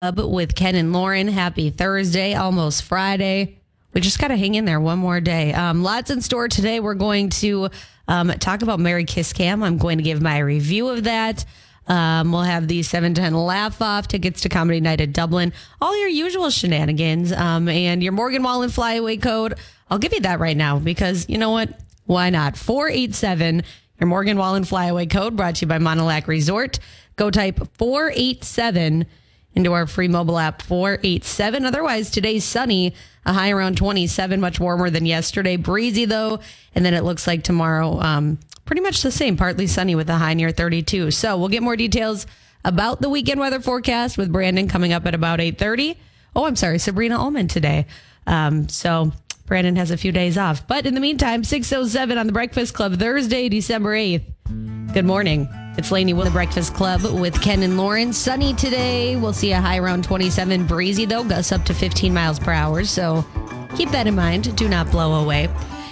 [0.00, 1.26] with Ken and Lauren.
[1.26, 3.58] Happy Thursday, almost Friday.
[3.92, 5.52] We just got to hang in there one more day.
[5.52, 6.78] Um, lots in store today.
[6.78, 7.68] We're going to
[8.06, 9.64] um, talk about Merry Kiss Cam.
[9.64, 11.44] I'm going to give my review of that.
[11.88, 16.08] Um, we'll have the 710 laugh off tickets to Comedy Night at Dublin, all your
[16.08, 19.54] usual shenanigans, um, and your Morgan Wallen flyaway code.
[19.90, 21.70] I'll give you that right now because you know what?
[22.06, 22.56] Why not?
[22.56, 23.64] 487,
[23.98, 26.78] your Morgan Wallen flyaway code brought to you by Monolac Resort.
[27.16, 29.04] Go type 487
[29.58, 31.66] into our free mobile app 487.
[31.66, 32.94] Otherwise, today's sunny,
[33.26, 35.56] a high around 27, much warmer than yesterday.
[35.56, 36.40] Breezy though.
[36.74, 40.16] And then it looks like tomorrow, um, pretty much the same, partly sunny with a
[40.16, 41.10] high near 32.
[41.10, 42.26] So we'll get more details
[42.64, 45.96] about the weekend weather forecast with Brandon coming up at about 8.30.
[46.34, 47.86] Oh, I'm sorry, Sabrina Ullman today.
[48.26, 49.12] Um, so
[49.46, 50.66] Brandon has a few days off.
[50.66, 54.92] But in the meantime, 607 on the Breakfast Club, Thursday, December 8th.
[54.92, 55.48] Good morning.
[55.78, 58.12] It's Lainey with the Breakfast Club with Ken and Lauren.
[58.12, 59.14] Sunny today.
[59.14, 60.66] We'll see a high around 27.
[60.66, 62.82] Breezy, though, gusts up to 15 miles per hour.
[62.82, 63.24] So
[63.76, 64.56] keep that in mind.
[64.56, 65.48] Do not blow away.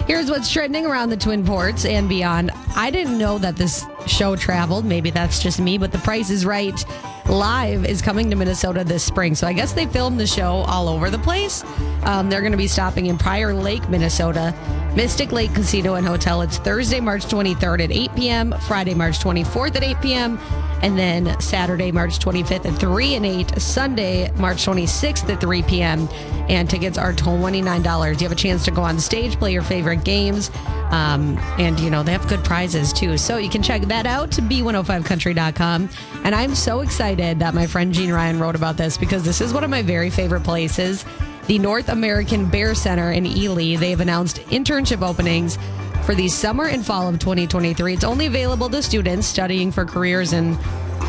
[0.06, 2.52] Here's what's trending around the Twin Ports and beyond.
[2.76, 4.84] I didn't know that this show traveled.
[4.84, 6.84] Maybe that's just me, but The Price is Right
[7.28, 9.34] live is coming to Minnesota this spring.
[9.34, 11.64] So I guess they filmed the show all over the place.
[12.04, 14.54] Um, they're going to be stopping in Prior Lake, Minnesota,
[14.94, 16.40] Mystic Lake Casino and Hotel.
[16.42, 20.38] It's Thursday, March 23rd at 8 p.m., Friday, March 24th at 8 p.m.,
[20.86, 26.08] and then Saturday, March 25th at 3 and 8, Sunday, March 26th at 3 p.m.
[26.48, 28.20] And tickets are $29.
[28.20, 30.48] You have a chance to go on stage, play your favorite games,
[30.92, 33.18] um, and, you know, they have good prizes too.
[33.18, 35.90] So you can check that out to b105country.com.
[36.22, 39.52] And I'm so excited that my friend Gene Ryan wrote about this because this is
[39.52, 41.04] one of my very favorite places.
[41.48, 43.76] The North American Bear Center in Ely.
[43.76, 45.58] They've announced internship openings
[46.06, 47.92] for the summer and fall of 2023.
[47.92, 50.56] It's only available to students studying for careers in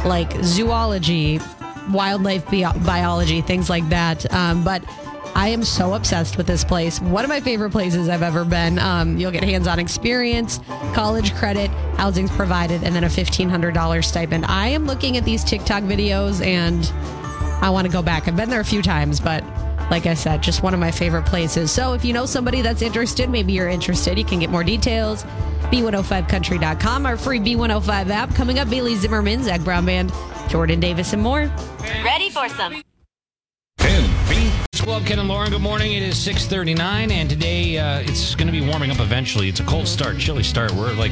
[0.04, 1.40] like zoology,
[1.92, 4.30] wildlife bi- biology, things like that.
[4.34, 4.84] Um, but
[5.36, 7.00] I am so obsessed with this place.
[7.00, 8.80] One of my favorite places I've ever been.
[8.80, 10.60] Um, you'll get hands on experience,
[10.96, 14.46] college credit, housing's provided, and then a $1,500 stipend.
[14.48, 16.92] I am looking at these TikTok videos and
[17.64, 18.28] I want to go back.
[18.28, 19.44] I've been there a few times, but
[19.90, 21.72] like I said, just one of my favorite places.
[21.72, 25.24] So if you know somebody that's interested, maybe you're interested, you can get more details.
[25.72, 28.34] B105country.com, our free B105 app.
[28.36, 30.12] Coming up, Bailey Zimmerman, Zac Brown Band,
[30.48, 31.52] Jordan Davis, and more.
[32.04, 32.82] Ready for some
[34.88, 35.92] well, Ken and Lauren, good morning.
[35.92, 39.50] It is 639, and today uh, it's going to be warming up eventually.
[39.50, 40.72] It's a cold start, chilly start.
[40.72, 41.12] We're like,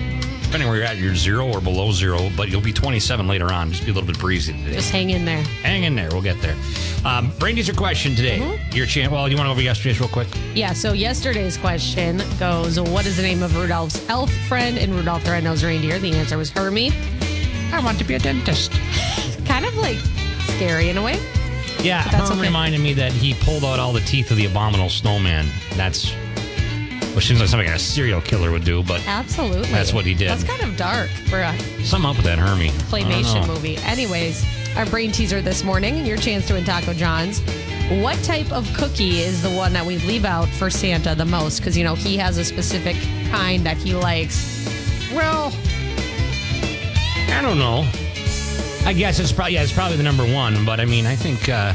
[0.55, 3.71] depending where you're at, you're zero or below zero, but you'll be 27 later on.
[3.71, 4.75] Just be a little bit breezy today.
[4.75, 5.43] Just hang in there.
[5.63, 6.07] Hang in there.
[6.09, 6.55] We'll get there.
[7.03, 8.39] Um, brain teaser question today.
[8.39, 8.73] Mm-hmm.
[8.73, 9.11] Your chance.
[9.11, 10.29] Well, you want to go over yesterday's real quick?
[10.53, 15.25] Yeah, so yesterday's question goes What is the name of Rudolph's elf friend in Rudolph
[15.25, 15.99] the Red-Nosed Reindeer?
[15.99, 16.93] The answer was Hermie.
[17.73, 18.71] I want to be a dentist.
[19.45, 19.97] kind of like
[20.55, 21.19] scary in a way.
[21.83, 22.41] Yeah, Herm okay.
[22.41, 25.47] reminded me that he pulled out all the teeth of the abominable snowman.
[25.73, 26.15] That's
[27.15, 30.29] which seems like something a serial killer would do, but absolutely, that's what he did.
[30.29, 33.77] That's kind of dark for a some up with that Hermie claymation movie.
[33.77, 34.45] Anyways,
[34.75, 37.39] our brain teaser this morning, your chance to win Taco John's.
[38.01, 41.59] What type of cookie is the one that we leave out for Santa the most?
[41.59, 42.97] Because you know he has a specific
[43.29, 44.65] kind that he likes.
[45.13, 45.53] Well,
[47.29, 47.87] I don't know.
[48.85, 50.65] I guess it's probably yeah, it's probably the number one.
[50.65, 51.73] But I mean, I think uh,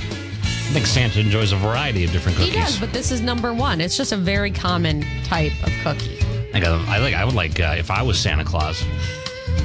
[0.70, 2.54] I think Santa enjoys a variety of different cookies.
[2.54, 3.80] He does, but this is number one.
[3.80, 6.16] It's just a very common type of cookie.
[6.54, 7.12] I, got, I like.
[7.12, 8.84] I would like uh, if I was Santa Claus.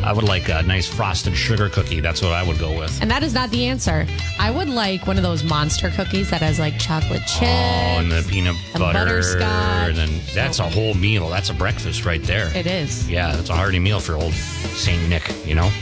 [0.04, 2.00] I would like a nice frosted sugar cookie.
[2.00, 3.00] That's what I would go with.
[3.04, 4.08] And that is not the answer.
[4.40, 7.44] I would like one of those monster cookies that has like chocolate chips.
[7.44, 9.06] Oh, and the peanut and butter.
[9.06, 9.90] Butterscotch.
[9.90, 11.30] And then that's a whole meal.
[11.30, 12.52] That's a breakfast right there.
[12.58, 13.08] It is.
[13.08, 15.08] Yeah, that's a hearty meal for old St.
[15.08, 15.70] Nick, you know?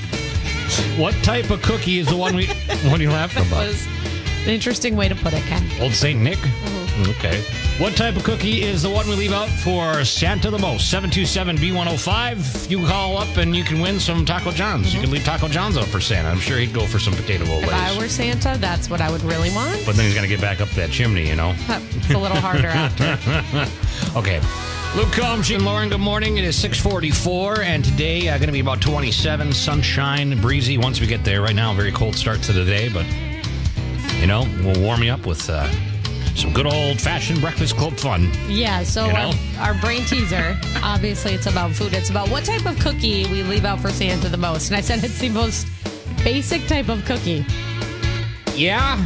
[0.98, 2.48] What type of cookie is the one we?
[2.90, 3.74] what are you laughing about?
[4.44, 5.64] An interesting way to put it, Ken.
[5.82, 6.38] Old Saint Nick.
[6.38, 7.10] Mm-hmm.
[7.12, 7.42] Okay.
[7.84, 10.92] What type of cookie is the one we leave out for Santa the most?
[10.92, 12.70] 727 B105.
[12.70, 14.88] You call up and you can win some Taco John's.
[14.88, 14.96] Mm-hmm.
[14.96, 16.30] You can leave Taco John's out for Santa.
[16.30, 19.24] I'm sure he'd go for some potato If I were Santa, that's what I would
[19.24, 19.84] really want.
[19.86, 21.56] But then he's going to get back up that chimney, you know?
[22.04, 23.18] It's a little harder after.
[24.20, 24.42] okay.
[24.96, 26.38] Luke Combs and Lauren, good morning.
[26.38, 31.08] It is 644, and today uh, going to be about 27, sunshine, breezy once we
[31.08, 31.42] get there.
[31.42, 33.06] Right now, very cold start to the day, but,
[34.24, 35.70] you know, we'll warm you up with uh,
[36.34, 38.32] some good old-fashioned breakfast club fun.
[38.48, 39.34] Yeah, so you know?
[39.58, 41.94] our, our brain teaser, obviously it's about food.
[41.94, 44.70] It's about what type of cookie we leave out for Santa the most.
[44.70, 45.68] And I said it's the most
[46.24, 47.46] basic type of cookie.
[48.56, 48.98] Yeah,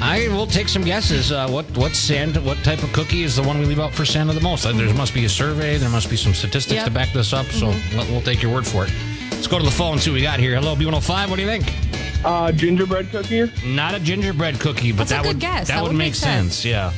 [0.00, 1.32] I will take some guesses.
[1.32, 2.40] Uh, what what Santa?
[2.40, 4.64] What type of cookie is the one we leave out for Santa the most?
[4.64, 5.76] Uh, there must be a survey.
[5.76, 6.84] There must be some statistics yep.
[6.84, 7.46] to back this up.
[7.46, 8.12] So mm-hmm.
[8.12, 8.92] we'll take your word for it.
[9.32, 10.54] Let's go to the phone and see what we got here.
[10.54, 11.28] Hello, B105.
[11.28, 11.64] What do you think?
[12.24, 13.50] Uh, gingerbread cookie.
[13.66, 15.68] Not a gingerbread cookie, but That's a that good would guess.
[15.68, 16.54] that, That would would make make sense.
[16.56, 16.64] sense.
[16.64, 16.92] Yeah.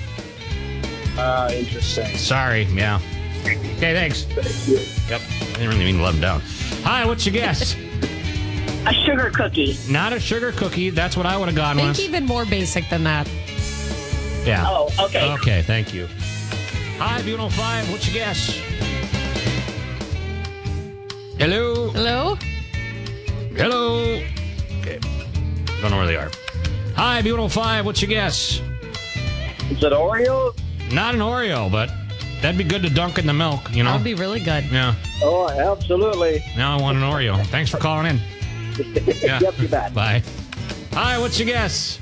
[1.16, 2.16] Uh, interesting.
[2.16, 2.64] Sorry.
[2.64, 3.00] Yeah.
[3.42, 3.56] Okay.
[3.94, 4.26] Thanks.
[5.08, 5.20] Yep.
[5.20, 6.40] I didn't really mean to let him down.
[6.82, 7.04] Hi.
[7.06, 7.74] What's your guess?
[8.86, 9.78] A sugar cookie.
[9.88, 10.90] Not a sugar cookie.
[10.90, 12.00] That's what I would have gone Think with.
[12.00, 13.26] even more basic than that.
[14.44, 14.64] Yeah.
[14.68, 15.30] Oh, okay.
[15.34, 15.62] Okay.
[15.62, 16.06] Thank you.
[16.98, 17.90] Hi, B105.
[17.90, 18.50] What's your guess?
[21.38, 21.90] Hello.
[21.90, 22.36] Hello?
[23.56, 24.22] Hello.
[25.74, 25.82] Okay.
[25.82, 26.30] Don't know where they are.
[26.96, 27.84] Hi, B105.
[27.84, 28.60] What's your guess?
[29.70, 30.56] Is it Oreo?
[30.92, 31.90] Not an Oreo, but
[32.42, 33.90] that'd be good to dunk in the milk, you know?
[33.90, 34.64] That would be really good.
[34.66, 34.94] yeah.
[35.22, 36.44] Oh, absolutely.
[36.56, 37.44] Now I want an Oreo.
[37.46, 38.16] Thanks for calling in.
[39.22, 39.40] Yeah.
[39.40, 39.94] Yep, you bet.
[39.94, 40.22] Bye.
[40.92, 41.98] Hi, what's your guess?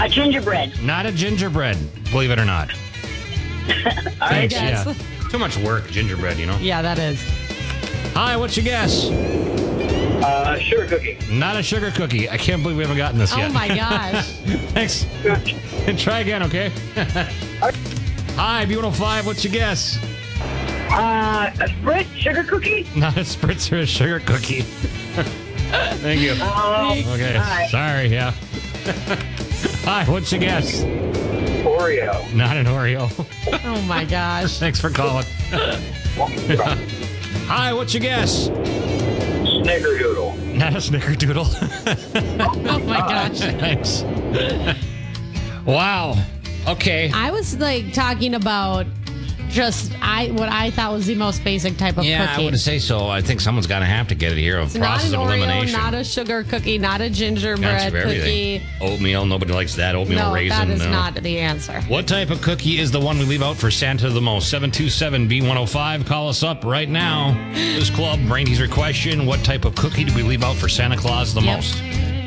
[0.00, 0.82] A gingerbread.
[0.82, 1.76] Not a gingerbread,
[2.10, 2.70] believe it or not.
[3.66, 4.54] Thanks.
[4.54, 4.86] guess.
[4.86, 5.28] Yeah.
[5.30, 6.56] Too much work, gingerbread, you know?
[6.58, 7.22] Yeah, that is.
[8.14, 9.08] Hi, what's your guess?
[10.24, 11.18] Uh, sugar cookie.
[11.30, 12.30] Not a sugar cookie.
[12.30, 13.50] I can't believe we haven't gotten this Oh yet.
[13.50, 14.26] Oh my gosh.
[14.72, 15.04] Thanks.
[15.86, 16.70] And try again, okay?
[18.36, 19.26] Hi, B105.
[19.26, 19.98] What's your guess?
[20.90, 22.86] Uh, a Spritz sugar cookie.
[22.96, 24.62] Not a spritz or a sugar cookie.
[24.62, 26.32] Thank you.
[26.32, 27.36] Okay.
[27.36, 27.66] hi.
[27.66, 28.32] Sorry, yeah.
[29.84, 30.84] Hi, what's your guess?
[31.64, 32.32] Oreo.
[32.34, 33.10] Not an Oreo.
[33.64, 34.58] Oh my gosh.
[34.58, 35.26] Thanks for calling.
[37.46, 38.48] Hi, what's your guess?
[39.64, 40.54] Snickerdoodle.
[40.54, 41.48] Not a snickerdoodle.
[42.70, 43.38] Oh my ah, gosh.
[43.40, 44.02] Thanks.
[45.64, 46.14] wow.
[46.68, 47.10] Okay.
[47.14, 48.86] I was like talking about
[49.54, 52.44] just I what I thought was the most basic type of Yeah, I cookie.
[52.46, 53.06] would say so.
[53.08, 54.58] I think someone's got to have to get it here.
[54.58, 55.80] A Not process an of Oreo, elimination.
[55.80, 58.62] not a sugar cookie, not a gingerbread cookie.
[58.80, 59.24] Oatmeal.
[59.26, 59.94] Nobody likes that.
[59.94, 60.68] Oatmeal No, raisin.
[60.68, 60.90] that is no.
[60.90, 61.80] not the answer.
[61.82, 64.50] What type of cookie is the one we leave out for Santa the most?
[64.50, 66.04] 727 B105.
[66.04, 67.32] Call us up right now.
[67.54, 69.24] This club, brain teaser question.
[69.24, 71.56] What type of cookie do we leave out for Santa Claus the Yep.
[71.56, 71.80] most?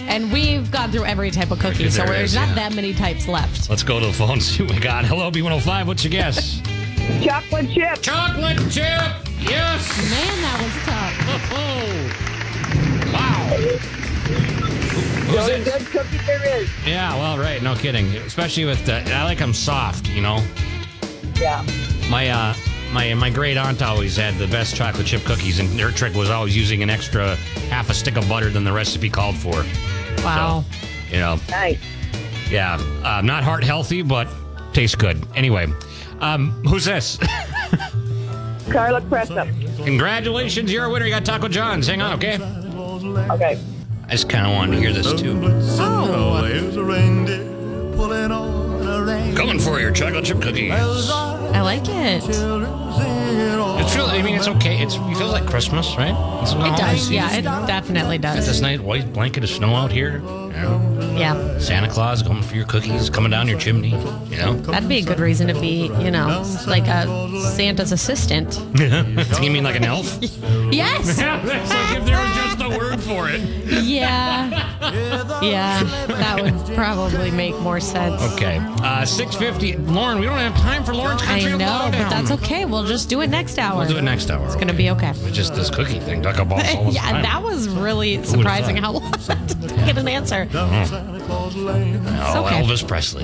[0.09, 2.56] And we've gone through every type of cookie, so There there's is, not yeah.
[2.56, 3.69] that many types left.
[3.69, 5.03] Let's go to the phone and see what we got.
[5.03, 5.85] Hello, B105.
[5.85, 6.62] What's your guess?
[7.24, 8.01] Chocolate chip.
[8.01, 9.01] Chocolate chip.
[9.39, 9.88] Yes.
[10.09, 11.15] Man, that was tough.
[11.54, 13.13] Oh.
[13.13, 13.57] Wow.
[15.27, 15.65] Who's Only it?
[15.65, 16.69] good cookie there is.
[16.86, 17.62] Yeah, well, right.
[17.62, 18.07] No kidding.
[18.18, 20.44] Especially with the, I like them soft, you know?
[21.39, 21.65] Yeah.
[22.09, 22.54] My uh,
[22.94, 26.30] my my great aunt always had the best chocolate chip cookies, and her trick was
[26.30, 27.36] always using an extra
[27.69, 29.63] half a stick of butter than the recipe called for.
[30.24, 30.63] Wow.
[30.63, 31.80] So, you know, Nice.
[32.50, 34.27] yeah, uh, not heart healthy, but
[34.74, 35.21] tastes good.
[35.36, 35.68] Anyway,
[36.22, 37.18] um, who's this?
[38.69, 39.50] Carla Crescent.
[39.84, 41.06] Congratulations, you're a winner.
[41.06, 41.88] You got Taco John's.
[41.88, 42.36] Hang on, okay?
[43.34, 43.60] Okay.
[44.08, 45.40] I just kind of wanted to hear this too.
[45.80, 46.42] Oh.
[46.42, 47.44] There's a reindeer
[47.96, 49.36] pulling on a rein.
[49.36, 50.72] Coming for your chocolate chip cookies.
[50.72, 52.24] I like it.
[52.28, 54.81] It's really, I mean, it's okay.
[54.81, 56.16] It's it feels like Christmas, right?
[56.42, 57.10] It's It does.
[57.10, 58.62] Yeah, it definitely Got this does.
[58.62, 60.22] nice white blanket of snow out here.
[60.57, 61.57] You know, Yeah.
[61.59, 63.92] Santa Claus coming for your cookies, coming down your chimney.
[64.30, 67.07] You know, That'd be a good reason to be, you know, like a
[67.56, 68.59] Santa's assistant.
[68.80, 70.19] you mean like an elf?
[70.69, 71.15] Yes.
[71.18, 73.39] That's like if there was just a word for it.
[73.83, 74.50] Yeah.
[75.42, 75.83] Yeah.
[76.07, 78.21] That would probably make more sense.
[78.33, 79.77] Okay, uh, six fifty.
[79.77, 82.65] Lauren, we don't have time for Lauren's I country know, but that's okay.
[82.65, 83.77] We'll just do it next hour.
[83.77, 84.45] We'll do it next hour.
[84.45, 85.12] It's gonna be okay.
[85.12, 86.21] It's just this cookie thing.
[86.21, 87.24] Duck up all the yeah, time.
[87.24, 90.47] that was really surprising how long to get an answer.
[90.54, 92.62] Oh, okay.
[92.62, 93.24] Elvis Presley.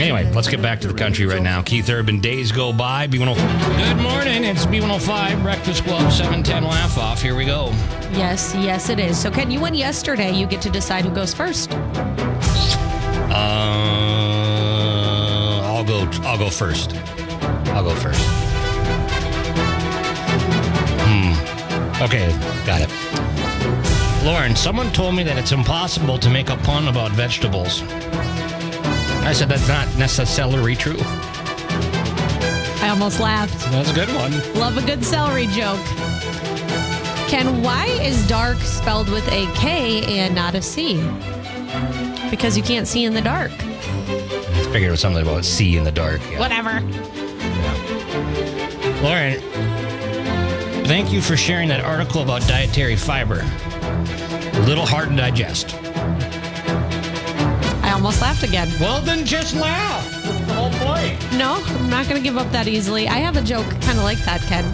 [0.00, 1.62] Anyway, let's get back to the country right now.
[1.62, 3.06] Keith Urban, days go by.
[3.06, 3.76] B105.
[3.76, 4.44] Good morning.
[4.44, 7.20] It's B105 Breakfast Club 710 Laugh Off.
[7.20, 7.66] Here we go.
[8.12, 9.18] Yes, yes, it is.
[9.18, 10.32] So, Ken, you won yesterday.
[10.32, 11.72] You get to decide who goes first.
[11.72, 11.76] Uh,
[15.64, 16.08] I'll go.
[16.22, 16.94] I'll go first.
[17.68, 18.22] I'll go first.
[21.04, 22.02] Hmm.
[22.02, 22.30] Okay,
[22.66, 23.31] got it.
[24.24, 27.82] Lauren, someone told me that it's impossible to make a pun about vegetables.
[29.24, 30.96] I said that's not necessarily true.
[32.80, 33.58] I almost laughed.
[33.72, 34.32] That's a good one.
[34.54, 35.84] Love a good celery joke.
[37.28, 40.98] Ken, why is dark spelled with a K and not a C?
[42.30, 43.50] Because you can't see in the dark.
[43.52, 46.20] I figured it was something about sea in the dark.
[46.30, 46.38] Yeah.
[46.38, 46.80] Whatever.
[49.02, 49.40] Lauren,
[50.86, 53.44] thank you for sharing that article about dietary fiber.
[54.62, 55.74] A little hard to digest.
[57.82, 58.68] I almost laughed again.
[58.80, 60.08] Well, then just laugh.
[60.22, 61.20] That's the whole point.
[61.36, 63.08] No, I'm not going to give up that easily.
[63.08, 64.64] I have a joke kind of like that, Ken.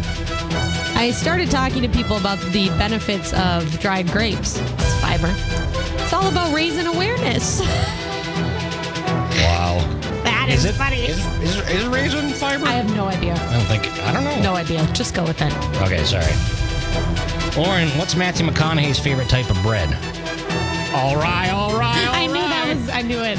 [0.95, 4.59] I started talking to people about the benefits of dried grapes.
[4.59, 5.33] It's fiber.
[6.02, 7.62] It's all about raising awareness.
[9.38, 9.78] Wow.
[10.25, 11.04] That is, funny.
[11.07, 12.66] Is, is, is raisin fiber?
[12.66, 13.35] I have no idea.
[13.35, 13.87] I don't think.
[14.02, 14.42] I don't know.
[14.42, 14.87] No idea.
[14.92, 15.52] Just go with it.
[15.80, 17.38] Okay, sorry.
[17.59, 19.88] Lauren, what's Matthew McConaughey's favorite type of bread?
[20.95, 22.88] All right, all right, all I knew that was.
[22.88, 23.38] I knew it.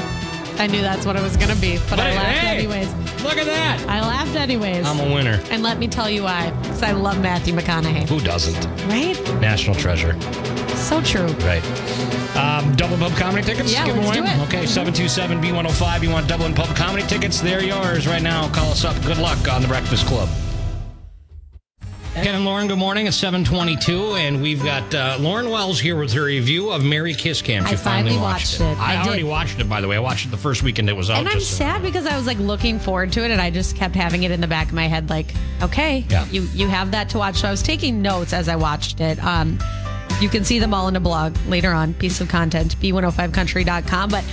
[0.60, 2.92] I knew that's what it was gonna be, but, I laughed hey, anyways.
[3.24, 3.82] Look at that.
[3.88, 4.86] I laughed anyways.
[4.86, 5.40] I'm a winner.
[5.50, 6.50] and let me tell you why.
[6.62, 8.06] Because I love Matthew McConaughey.
[8.10, 8.62] Who doesn't?
[8.88, 9.18] Right?
[9.40, 10.20] National treasure.
[10.76, 11.26] So true.
[11.46, 11.64] Right.
[12.36, 13.72] Um, double pub comedy tickets?
[13.72, 14.26] Yeah, Give 'em let's away.
[14.36, 14.46] do it.
[14.48, 16.02] Okay, 727 B105.
[16.02, 17.40] You want Dublin pub comedy tickets?
[17.40, 18.48] They're yours right now.
[18.48, 19.00] Call us up.
[19.04, 20.28] Good luck on the Breakfast Club.
[22.22, 23.06] Ken and Lauren, good morning.
[23.06, 27.40] It's 722, and we've got uh, Lauren Wells here with her review of Merry Kiss
[27.40, 27.64] Cam.
[27.64, 28.78] She I finally watched, watched it.
[28.78, 29.96] I, I already watched it, by the way.
[29.96, 31.20] I watched it the first weekend it was out.
[31.20, 33.94] And I'm sad because I was like looking forward to it, and I just kept
[33.94, 36.26] having it in the back of my head, like, okay, Yeah.
[36.26, 37.36] you you have that to watch.
[37.36, 39.18] So I was taking notes as I watched it.
[39.24, 39.58] Um,
[40.20, 44.10] you can see them all in a blog later on, piece of content, b105country.com.
[44.10, 44.24] But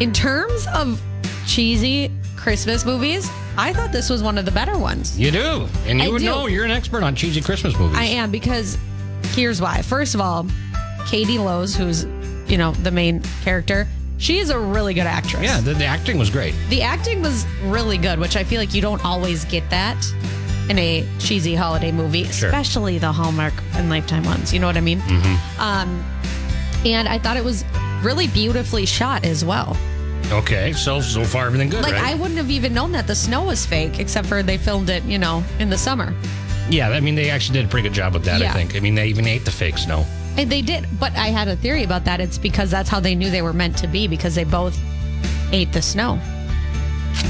[0.00, 1.02] in terms of
[1.48, 2.12] cheesy
[2.44, 5.18] Christmas movies, I thought this was one of the better ones.
[5.18, 5.66] You do.
[5.86, 6.26] And you I would do.
[6.26, 7.96] know you're an expert on cheesy Christmas movies.
[7.96, 8.76] I am because
[9.34, 9.80] here's why.
[9.80, 10.46] First of all,
[11.06, 12.04] Katie Lowes, who's
[12.46, 15.42] you know the main character, she is a really good actress.
[15.42, 16.54] Yeah, the, the acting was great.
[16.68, 19.96] The acting was really good, which I feel like you don't always get that
[20.68, 22.50] in a cheesy holiday movie, Sure.
[22.50, 24.52] especially the Hallmark and Lifetime ones.
[24.52, 25.00] You know what I mean?
[25.00, 25.60] Mm-hmm.
[25.62, 26.04] Um,
[26.84, 27.64] and I thought it was
[28.02, 29.74] really beautifully shot as well.
[30.32, 32.02] Okay, so so far everything good, Like right?
[32.02, 35.04] I wouldn't have even known that the snow was fake, except for they filmed it,
[35.04, 36.14] you know, in the summer.
[36.70, 38.40] yeah, I mean they actually did a pretty good job with that.
[38.42, 38.74] I think.
[38.74, 40.04] I mean they even ate the fake snow.
[40.36, 42.20] And they did, but I had a theory about that.
[42.20, 44.76] It's because that's how they knew they were meant to be because they both
[45.52, 46.18] ate the snow.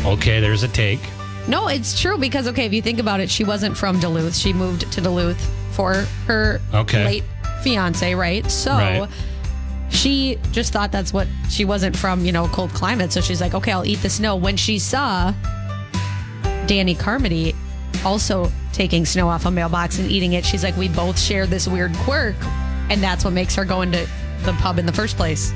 [0.06, 1.00] Okay, there's a take.
[1.46, 4.34] No, it's true because okay, if you think about it, she wasn't from Duluth.
[4.34, 5.38] She moved to Duluth
[5.72, 7.04] for her Okay.
[7.04, 7.24] late
[7.62, 8.48] fiance, right?
[8.50, 9.08] So Right.
[9.94, 13.12] She just thought that's what she wasn't from, you know, cold climate.
[13.12, 14.36] So she's like, okay, I'll eat the snow.
[14.36, 15.32] When she saw
[16.66, 17.54] Danny Carmody
[18.04, 21.68] also taking snow off a mailbox and eating it, she's like, we both share this
[21.68, 22.36] weird quirk,
[22.90, 24.08] and that's what makes her go into
[24.42, 25.52] the pub in the first place.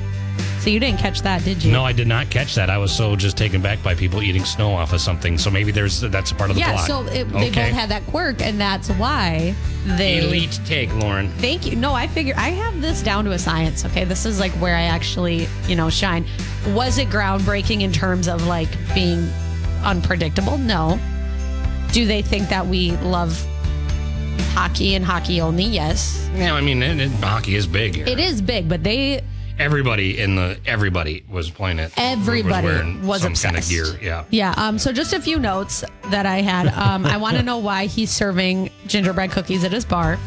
[0.59, 1.71] So you didn't catch that, did you?
[1.71, 2.69] No, I did not catch that.
[2.69, 5.37] I was so just taken back by people eating snow off of something.
[5.37, 6.85] So maybe there's that's a part of the Yeah, plot.
[6.87, 7.69] so it, they Okay.
[7.69, 11.29] both had that quirk, and that's why they elite take, Lauren.
[11.37, 11.77] Thank you.
[11.77, 13.85] No, I figure I have this down to a science.
[13.85, 16.25] Okay, this is like where I actually, you know, shine.
[16.73, 19.29] Was it groundbreaking in terms of like being
[19.85, 20.57] unpredictable?
[20.57, 20.99] No.
[21.93, 23.43] Do they think that we love
[24.53, 25.63] hockey and hockey only?
[25.63, 26.29] Yes.
[26.35, 28.05] Yeah, I mean it, it- hockey is big here.
[28.07, 29.21] It is big, but they
[29.59, 31.91] Everybody in the everybody was playing it.
[31.97, 33.69] Everybody wearing was some kind of obsessed.
[33.99, 33.99] gear.
[34.01, 34.23] Yeah.
[34.29, 34.53] Yeah.
[34.55, 34.79] Um.
[34.79, 36.67] So just a few notes that I had.
[36.69, 37.05] Um.
[37.05, 40.17] I want to know why he's serving gingerbread cookies at his bar,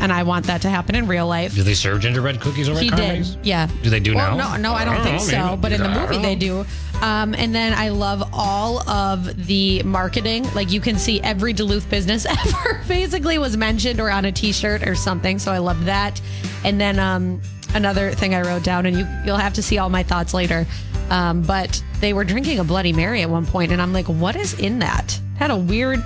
[0.00, 1.54] and I want that to happen in real life.
[1.54, 3.26] Do they serve gingerbread cookies over He at did.
[3.46, 3.68] Yeah.
[3.82, 4.56] Do they do Well, now?
[4.56, 5.56] No, no, I don't, I don't think know, so.
[5.56, 6.66] But in the movie, they do.
[7.02, 10.52] Um, and then I love all of the marketing.
[10.54, 14.86] Like you can see every Duluth business ever basically was mentioned or on a T-shirt
[14.86, 15.38] or something.
[15.38, 16.20] So I love that.
[16.62, 17.40] And then um,
[17.74, 20.66] another thing I wrote down, and you you'll have to see all my thoughts later.
[21.10, 24.36] Um, but they were drinking a Bloody Mary at one point, and I'm like, what
[24.36, 25.18] is in that?
[25.36, 26.02] Had a weird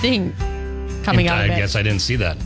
[0.00, 0.32] thing
[1.04, 1.56] coming out I of it.
[1.56, 2.36] guess I didn't see that.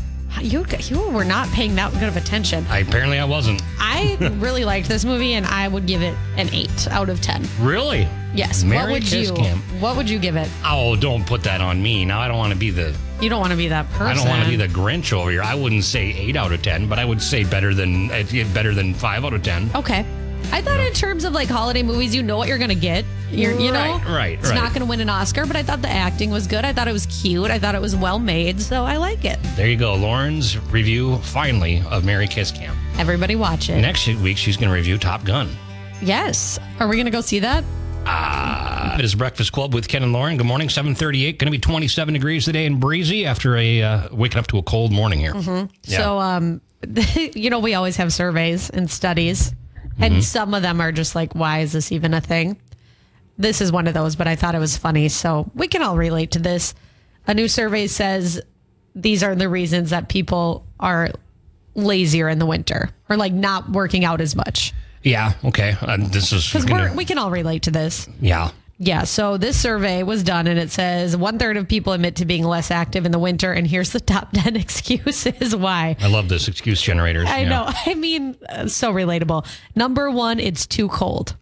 [0.41, 2.67] You you were not paying that good of attention.
[2.71, 3.63] I apparently I wasn't.
[3.79, 7.47] I really liked this movie, and I would give it an eight out of ten.
[7.61, 8.09] Really?
[8.35, 8.65] Yes.
[8.65, 9.35] What would Kiss you?
[9.35, 9.59] Cam.
[9.81, 10.49] What would you give it?
[10.65, 12.05] Oh, don't put that on me.
[12.05, 14.07] Now I don't want to be the You don't want to be that person.
[14.07, 15.43] I don't want to be the Grinch over here.
[15.43, 18.73] I wouldn't say eight out of ten, but I would say better than uh, better
[18.73, 19.71] than five out of ten.
[19.75, 20.07] Okay.
[20.53, 23.05] I thought in terms of like holiday movies, you know what you're gonna get.
[23.31, 24.55] You're, you know, Right, right, It's right.
[24.57, 26.65] not gonna win an Oscar, but I thought the acting was good.
[26.65, 27.51] I thought it was cute.
[27.51, 29.39] I thought it was well made, so I like it.
[29.57, 32.77] There you go, Lauren's review finally of Merry Kiss Cam.
[32.99, 33.81] Everybody watch it.
[33.81, 35.49] Next week she's going to review Top Gun.
[36.03, 36.59] Yes.
[36.81, 37.63] Are we gonna go see that?
[38.99, 40.37] It is Breakfast Club with Ken and Lauren.
[40.37, 41.39] Good morning, 738.
[41.39, 44.63] Going to be 27 degrees today and breezy after a uh, waking up to a
[44.63, 45.35] cold morning here.
[45.85, 45.97] Yeah.
[45.99, 46.61] So, um,
[47.35, 49.55] you know, we always have surveys and studies,
[50.00, 50.14] Mm-hmm.
[50.14, 52.57] and some of them are just like, why is this even a thing?
[53.38, 55.09] This is one of those, but I thought it was funny.
[55.09, 56.75] So we can all relate to this.
[57.26, 58.40] A new survey says
[58.95, 61.11] these are the reasons that people are
[61.75, 64.73] lazier in the winter or like not working out as much.
[65.02, 65.76] Yeah, okay.
[65.80, 68.09] Uh, this is Because we can all relate to this.
[68.21, 68.50] yeah.
[68.83, 72.25] Yeah, so this survey was done and it says one third of people admit to
[72.25, 73.53] being less active in the winter.
[73.53, 75.97] And here's the top 10 excuses why.
[76.01, 77.29] I love this excuse generators.
[77.29, 77.49] I yeah.
[77.51, 77.71] know.
[77.87, 79.47] I mean, uh, so relatable.
[79.77, 81.37] Number one, it's too cold.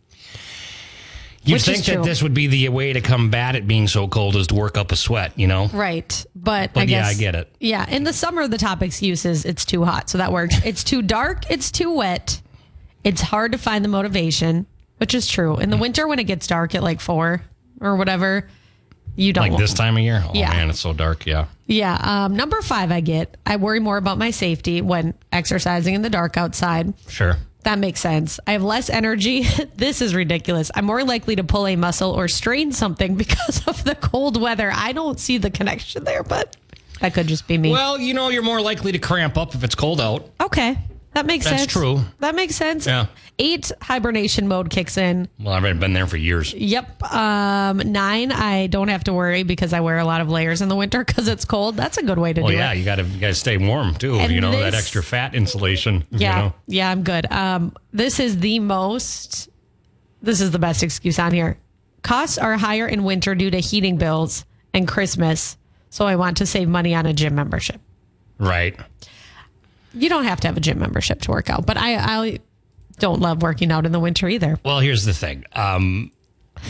[1.47, 2.05] Which think that true.
[2.05, 4.91] this would be the way to combat it being so cold is to work up
[4.91, 5.69] a sweat, you know?
[5.69, 6.27] Right.
[6.35, 7.17] But, But I yeah, guess.
[7.17, 7.55] I get it.
[7.61, 7.89] Yeah.
[7.89, 10.11] In the summer, the top excuse is it's too hot.
[10.11, 10.57] So that works.
[10.67, 11.49] it's too dark.
[11.51, 12.43] It's too wet.
[13.05, 14.67] It's hard to find the motivation,
[14.99, 15.57] which is true.
[15.59, 17.43] In the winter, when it gets dark at like four
[17.81, 18.49] or whatever,
[19.17, 20.23] you don't Like this time of year?
[20.27, 20.51] Oh, Yeah.
[20.51, 21.27] man, it's so dark.
[21.27, 21.47] Yeah.
[21.67, 21.99] Yeah.
[22.01, 23.37] Um, number five, I get.
[23.45, 26.95] I worry more about my safety when exercising in the dark outside.
[27.09, 27.37] Sure.
[27.65, 28.39] That makes sense.
[28.47, 29.43] I have less energy.
[29.77, 30.71] this is ridiculous.
[30.75, 34.71] I'm more likely to pull a muscle or strain something because of the cold weather.
[34.73, 36.57] I don't see the connection there, but
[37.01, 37.71] that could just be me.
[37.73, 40.31] Well, you know, you're more likely to cramp up if it's cold out.
[40.41, 40.79] okay.
[41.15, 41.63] That makes sense.
[41.63, 41.73] That's sense.
[41.73, 42.01] true.
[42.21, 42.87] That makes sense.
[42.87, 43.07] Yeah.
[43.41, 45.29] Eight, hibernation mode kicks in.
[45.41, 46.53] Well, I've been there for years.
[46.55, 47.03] Yep.
[47.13, 50.69] Um, nine, I don't have to worry because I wear a lot of layers in
[50.69, 51.77] the winter because it's cold.
[51.77, 52.79] That's a good way to Well, do yeah, it.
[52.79, 54.17] you got to you got to stay warm too.
[54.17, 56.05] And you know that this- extra fat insulation.
[56.11, 56.37] Yeah.
[56.37, 56.55] You know?
[56.67, 57.31] Yeah, I'm good.
[57.33, 59.49] Um, this is the most,
[60.23, 61.59] this is the best excuse on here.
[62.03, 65.57] Costs are higher in winter due to heating bills and Christmas.
[65.91, 67.81] So I want to save money on a gym membership.
[68.39, 68.79] Right.
[69.95, 72.39] You don't have to have a gym membership to work out, but I, I
[72.99, 74.59] don't love working out in the winter either.
[74.65, 75.45] Well, here's the thing.
[75.55, 76.11] Um,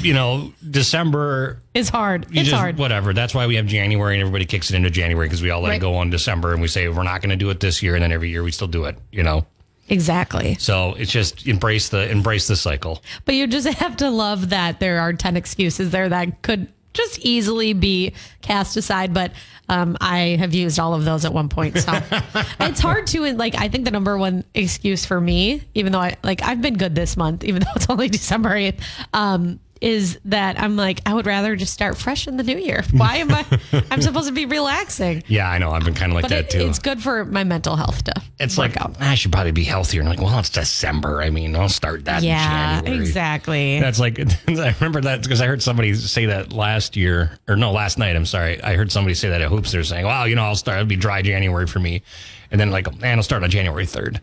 [0.02, 1.60] you know, December.
[1.74, 2.26] is hard.
[2.30, 2.76] It's just, hard.
[2.78, 3.12] Whatever.
[3.14, 5.70] That's why we have January and everybody kicks it into January because we all let
[5.70, 5.76] Right.
[5.76, 7.94] it go on December and we say we're not going to do it this year
[7.94, 8.98] and then every year we still do it.
[9.10, 9.46] You know.
[9.88, 10.56] Exactly.
[10.58, 13.02] So it's just embrace the embrace the cycle.
[13.24, 17.20] But you just have to love that there are 10 excuses there that could just
[17.20, 18.12] easily be
[18.42, 19.14] cast aside.
[19.14, 19.32] But
[19.68, 21.78] um, I have used all of those at one point.
[21.78, 21.92] So
[22.60, 26.16] it's hard to, like, I think the number one excuse for me, even though I,
[26.22, 28.80] like, I've been good this month, even though it's only December 8th,
[29.12, 32.82] um, is that I'm like, I would rather just start fresh in the new year.
[32.92, 33.44] Why am I?
[33.90, 35.22] I'm supposed to be relaxing.
[35.26, 35.70] Yeah, I know.
[35.70, 36.66] I've been kind of like But that it, too.
[36.68, 38.96] it's good for my mental health to It's like out.
[39.00, 40.00] I should probably be healthier.
[40.00, 41.22] And like, well, it's December.
[41.22, 42.22] I mean, I'll start that.
[42.22, 43.80] Yeah, exactly.
[43.80, 44.18] That's like
[44.48, 48.16] I remember that because I heard somebody say that last year or no, last night.
[48.16, 48.62] I'm sorry.
[48.62, 49.72] I heard somebody say that at hoops.
[49.72, 50.78] They're saying, "Wow, you know, I'll start.
[50.78, 52.02] It'll be dry January for me,"
[52.50, 54.20] and then like, man, I'll start on January third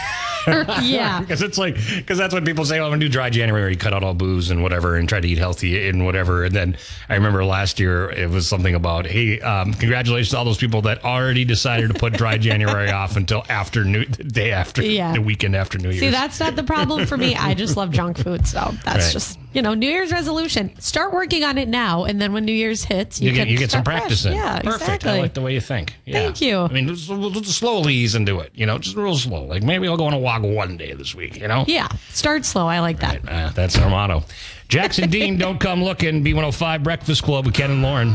[0.82, 1.20] yeah.
[1.20, 2.78] because it's like because that's what people say.
[2.78, 3.62] Oh, I'm gonna do dry January.
[3.62, 6.44] where You cut out all booze and whatever, and try to eat healthy and whatever.
[6.44, 6.76] And then
[7.08, 10.82] I remember last year it was something about, hey, um, congratulations to all those people
[10.82, 15.12] that already decided to put dry January off until after new the day after Yeah.
[15.12, 16.00] the weekend after New Year's.
[16.00, 17.34] See, that's not the problem for me.
[17.34, 18.46] I just love junk food.
[18.46, 19.12] So that's Right.
[19.12, 20.70] just, you know, New Year's resolution.
[20.80, 22.04] Start working on it now.
[22.04, 24.32] And then when New Year's hits, you, you get can you get some practice fresh.
[24.32, 24.38] in.
[24.38, 24.82] Yeah, Perfect.
[24.82, 25.10] exactly.
[25.10, 25.94] I like the way you think.
[26.04, 26.14] Yeah.
[26.14, 26.58] Thank you.
[26.58, 28.52] I mean, just, just slowly ease into it.
[28.54, 29.44] You know, just real slow.
[29.44, 31.36] Like maybe I'll go on a walk one day this week.
[31.38, 31.64] You know.
[31.66, 32.66] yeah, start slow.
[32.66, 33.28] I like that.
[33.28, 34.24] Uh, that's our motto.
[34.68, 36.22] Jackson Dean, don't come looking.
[36.24, 38.14] B105 Breakfast Club with Ken and Lauren.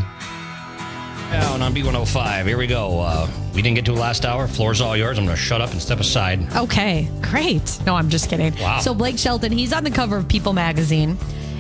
[1.32, 2.46] Down on B105.
[2.46, 3.00] Here we go.
[3.00, 4.48] Uh, we didn't get to last hour.
[4.48, 5.18] Floor's all yours.
[5.18, 6.40] I'm going to shut up and step aside.
[6.56, 7.80] Okay, great.
[7.88, 8.54] No, I'm just kidding.
[8.62, 8.80] Wow.
[8.82, 11.18] So Blake Shelton, he's on the cover of People magazine.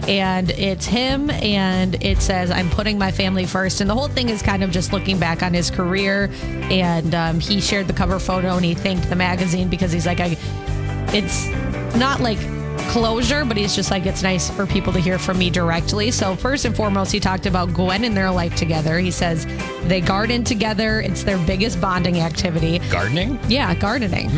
[0.07, 3.79] And it's him, and it says, I'm putting my family first.
[3.79, 6.29] And the whole thing is kind of just looking back on his career.
[6.43, 10.19] And um, he shared the cover photo and he thanked the magazine because he's like,
[10.19, 10.37] I,
[11.13, 11.47] it's
[11.95, 12.39] not like
[12.89, 16.11] closure, but he's just like, it's nice for people to hear from me directly.
[16.11, 18.99] So, first and foremost, he talked about Gwen and their life together.
[18.99, 19.45] He says
[19.83, 22.79] they garden together, it's their biggest bonding activity.
[22.91, 23.39] Gardening?
[23.47, 24.29] Yeah, gardening.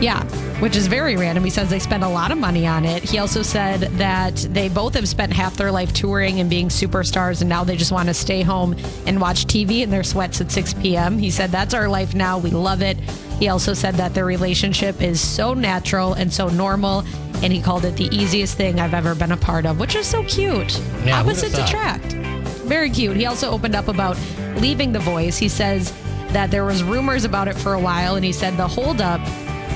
[0.00, 0.24] Yeah,
[0.60, 1.44] which is very random.
[1.44, 3.02] He says they spend a lot of money on it.
[3.02, 7.40] He also said that they both have spent half their life touring and being superstars,
[7.42, 8.74] and now they just want to stay home
[9.06, 11.18] and watch TV in their sweats at 6 p.m.
[11.18, 12.38] He said, That's our life now.
[12.38, 12.98] We love it.
[13.38, 17.04] He also said that their relationship is so natural and so normal,
[17.42, 20.06] and he called it the easiest thing I've ever been a part of, which is
[20.06, 20.80] so cute.
[21.04, 22.12] Yeah, Opposites attract.
[22.64, 23.16] Very cute.
[23.16, 24.16] He also opened up about
[24.56, 25.36] leaving The Voice.
[25.36, 25.92] He says
[26.28, 29.20] that there was rumors about it for a while, and he said the holdup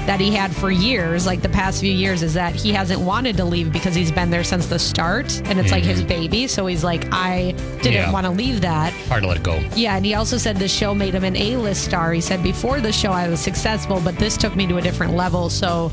[0.07, 3.37] that he had for years, like the past few years, is that he hasn't wanted
[3.39, 6.47] to leave because he's been there since the start, and it's like his baby.
[6.47, 7.93] So he's like, I didn't Mm-hmm.
[7.93, 8.13] Yeah.
[8.13, 8.93] want to leave that.
[9.09, 9.57] Hard to let it go.
[9.77, 12.13] Yeah, and he also said the show made him an A-list star.
[12.13, 15.15] He said before the show I was successful, but this took me to a different
[15.15, 15.49] level.
[15.51, 15.91] So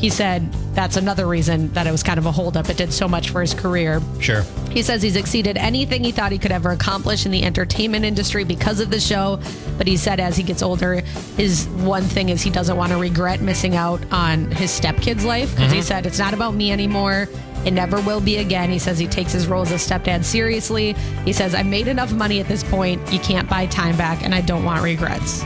[0.00, 2.70] he said that's another reason that it was kind of a holdup.
[2.70, 4.00] It did so much for his career.
[4.18, 4.42] Sure.
[4.70, 8.44] He says he's exceeded anything he thought he could ever accomplish in the entertainment industry
[8.44, 9.38] because of the show.
[9.76, 11.02] But he said as he gets older,
[11.36, 15.54] his one thing is he doesn't want to regret missing out on his stepkid's life
[15.54, 15.86] because he mm-hmm.
[15.86, 17.28] said it's not about me anymore.
[17.66, 18.70] It never will be again.
[18.70, 20.94] He says he takes his role as a stepdad seriously.
[21.26, 23.12] He says, I made enough money at this point.
[23.12, 25.44] You can't buy time back, and I don't want regrets.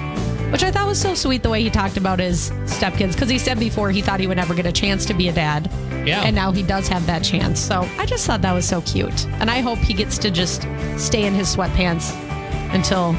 [0.51, 3.39] Which I thought was so sweet the way he talked about his stepkids because he
[3.39, 5.71] said before he thought he would never get a chance to be a dad.
[6.07, 6.23] Yeah.
[6.23, 7.59] And now he does have that chance.
[7.59, 9.27] So I just thought that was so cute.
[9.41, 10.63] And I hope he gets to just
[10.97, 12.13] stay in his sweatpants
[12.73, 13.15] until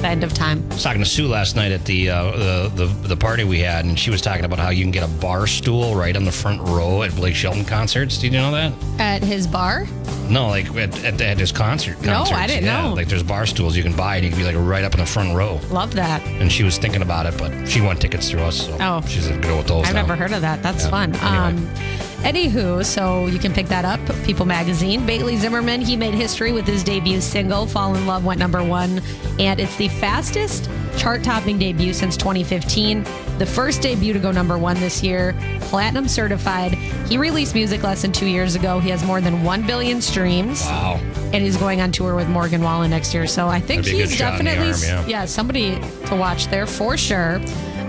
[0.00, 0.64] the end of time.
[0.70, 3.60] I was talking to Sue last night at the, uh, the the the party we
[3.60, 6.24] had, and she was talking about how you can get a bar stool right on
[6.24, 8.18] the front row at Blake Shelton concerts.
[8.18, 8.72] Did you know that?
[8.98, 9.86] At his bar?
[10.28, 12.00] No, like at, at, at his concert.
[12.02, 12.94] No, I didn't yeah, know.
[12.94, 15.00] Like there's bar stools you can buy, and you can be like right up in
[15.00, 15.60] the front row.
[15.70, 16.24] Love that.
[16.26, 19.02] And she was thinking about it, but she won tickets through us, so Oh.
[19.06, 19.86] she's gonna go with those.
[19.86, 20.02] I've now.
[20.02, 20.62] never heard of that.
[20.62, 20.90] That's Yeah.
[20.90, 21.14] fun.
[21.16, 21.26] Anyway.
[21.36, 21.74] Um,
[22.22, 24.00] anywho, so you can pick that up.
[24.24, 25.04] People Magazine.
[25.06, 29.00] Bailey Zimmerman, he made history with his debut single, Fall in Love, went number one.
[29.38, 33.04] And it's the fastest chart topping debut since 2015.
[33.38, 36.72] the first debut to go number one this year, platinum certified.
[37.08, 38.78] He released music less than two years ago.
[38.78, 40.62] He has more than 1 billion streams.
[40.66, 41.00] Wow.
[41.32, 43.26] And he's going on tour with Morgan Wallen next year.
[43.26, 45.24] So I think That'd be a he's good shot in the definitely, arm, yeah.
[45.24, 47.40] somebody to watch there for sure.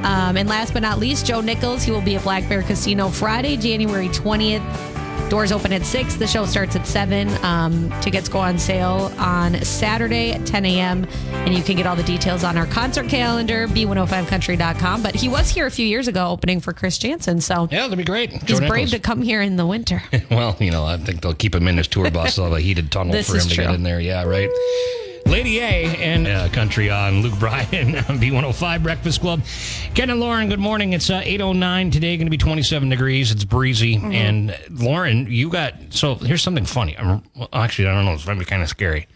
[0.04, 1.84] Um, and last but not least, Joe Nichols.
[1.84, 5.30] He will be at Black Bear Casino Friday, January 20th.
[5.30, 6.16] Doors open at 6.
[6.16, 7.28] The show starts at 7.
[7.44, 11.08] Um, tickets go on sale on Saturday at 10 a.m.
[11.32, 15.02] And you can get all the details on our concert calendar, b105country.com.
[15.02, 17.42] But he was here a few years ago opening for Chris Janson.
[17.42, 18.32] So Yeah, that'd be great.
[18.32, 18.92] he's Joe brave Nichols.
[18.92, 20.04] to come here in the winter.
[20.30, 22.36] Well, you know, I think they'll keep him in his tour bus.
[22.36, 24.00] They'll have a heated tunnel This for him to get in there.
[24.00, 24.50] Yeah, right.
[25.34, 29.41] Lady A and uh, Country on Luke Bryan on B105 Breakfast Club.
[29.96, 30.93] Ken and Lauren, good morning.
[30.93, 33.32] It's uh, 8.09 today, going to be 27 degrees.
[33.32, 33.96] It's breezy.
[33.96, 34.12] Mm-hmm.
[34.12, 36.96] And Lauren, you got, so here's something funny.
[37.00, 38.13] I'm, well, actually, I don't know.
[38.13, 39.08] It's going to be kind of scary.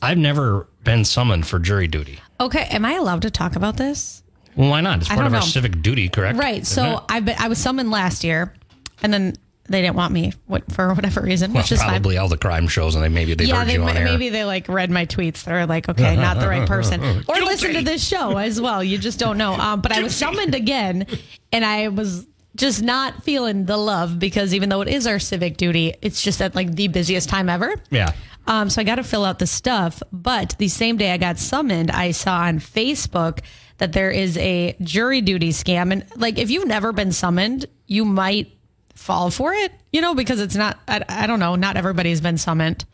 [0.00, 2.18] I've never been summoned for jury duty.
[2.40, 4.22] Okay, am I allowed to talk about this?
[4.56, 5.00] Well, why not?
[5.00, 6.38] It's part of don't our civic duty, correct?
[6.38, 6.62] Right.
[6.62, 7.04] Isn't So it?
[7.10, 8.54] I've been, I was summoned last year,
[9.02, 9.34] and then
[9.68, 11.90] they didn't want me what, for whatever reason, well, which is fine.
[11.90, 14.04] probably all the crime shows, and they maybe they've yeah, they, you on ma- air.
[14.04, 15.44] maybe they like read my tweets.
[15.44, 18.82] They're like, okay, not the right person, or listen to this show as well.
[18.82, 19.52] You just don't know.
[19.54, 21.06] Um, but I was summoned again,
[21.52, 22.26] and I was
[22.56, 26.42] just not feeling the love because even though it is our civic duty, it's just
[26.42, 27.74] at like the busiest time ever.
[27.90, 28.12] Yeah.
[28.46, 30.02] Um, so I got to fill out the stuff.
[30.10, 33.40] But the same day I got summoned, I saw on Facebook
[33.76, 35.92] that there is a jury duty scam.
[35.92, 38.57] And like, if you've never been summoned, you might
[38.98, 42.36] fall for it, you know, because it's not, I, I don't know, not everybody's been
[42.36, 42.84] summoned.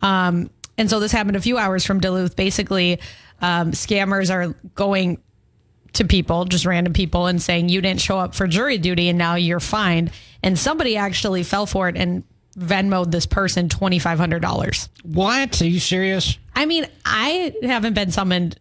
[0.00, 2.34] Um, and so this happened a few hours from Duluth.
[2.34, 2.98] Basically,
[3.40, 5.18] um, scammers are going
[5.92, 9.18] to people, just random people, and saying you didn't show up for jury duty and
[9.18, 10.10] now you're fined.
[10.42, 12.24] And somebody actually fell for it and
[12.58, 14.88] Venmoed this person twenty five hundred dollars.
[15.04, 15.62] What?
[15.62, 16.38] Are you serious?
[16.54, 18.58] I mean, I haven't been summoned.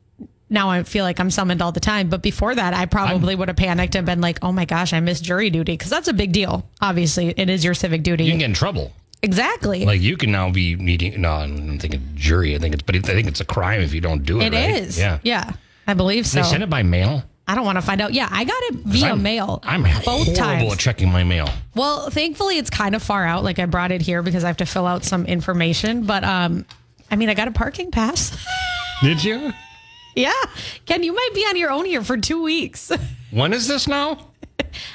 [0.52, 3.48] Now I feel like I'm summoned all the time, but before that, I probably would
[3.48, 6.14] have panicked and been like, "Oh my gosh, I missed jury duty," because that's a
[6.14, 6.68] big deal.
[6.82, 8.26] Obviously, it is your civic duty.
[8.26, 8.92] You can get in trouble.
[9.24, 9.86] exactly.
[9.86, 11.22] Like you can now be needing.
[11.22, 12.54] No, I'm thinking jury.
[12.54, 14.54] I think it's, but I think it's a crime if you don't do it.
[14.54, 14.82] It right?
[14.82, 15.00] is.
[15.00, 15.20] Yeah.
[15.24, 15.54] Yeah.
[15.88, 16.42] I believe so.
[16.42, 17.24] They send it by mail.
[17.48, 18.14] I don't want to find out.
[18.14, 19.60] Yeah, I got it via I'm, mail.
[19.64, 20.74] I'm both horrible times.
[20.74, 21.50] at checking my mail.
[21.76, 23.44] Well, thankfully, it's kind of far out.
[23.44, 26.06] Like I brought it here because I have to fill out some information.
[26.06, 26.66] But um,
[27.10, 28.38] I mean, I got a parking pass.
[29.02, 29.52] Did you?
[30.16, 30.32] Yeah,
[30.86, 32.92] Ken, you might be on your own here for two weeks.
[33.32, 34.28] When is this now?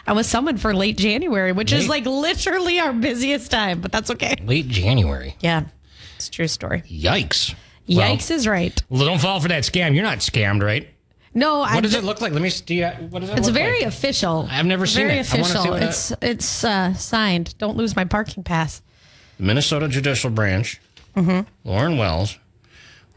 [0.06, 4.10] I was summoned for late January, which is like literally our busiest time, but that's
[4.10, 4.34] okay.
[4.44, 5.36] Late January.
[5.40, 5.64] Yeah,
[6.16, 6.82] it's a true story.
[6.82, 7.54] Yikes.
[7.88, 8.78] Yikes is right.
[8.90, 9.94] Well, don't fall for that scam.
[9.94, 10.86] You're not scammed, right?
[11.32, 11.76] No, I.
[11.76, 12.34] What does it look like?
[12.34, 12.82] Let me see.
[12.82, 13.88] What does it It's very like?
[13.88, 14.46] official.
[14.50, 15.20] I've never seen very it.
[15.20, 15.72] I see official.
[15.72, 17.56] that- It's it's uh, signed.
[17.56, 18.82] Don't lose my parking pass.
[19.38, 20.78] Minnesota Judicial Branch.
[21.16, 21.40] Mm-hmm.
[21.68, 22.38] Lauren Wells.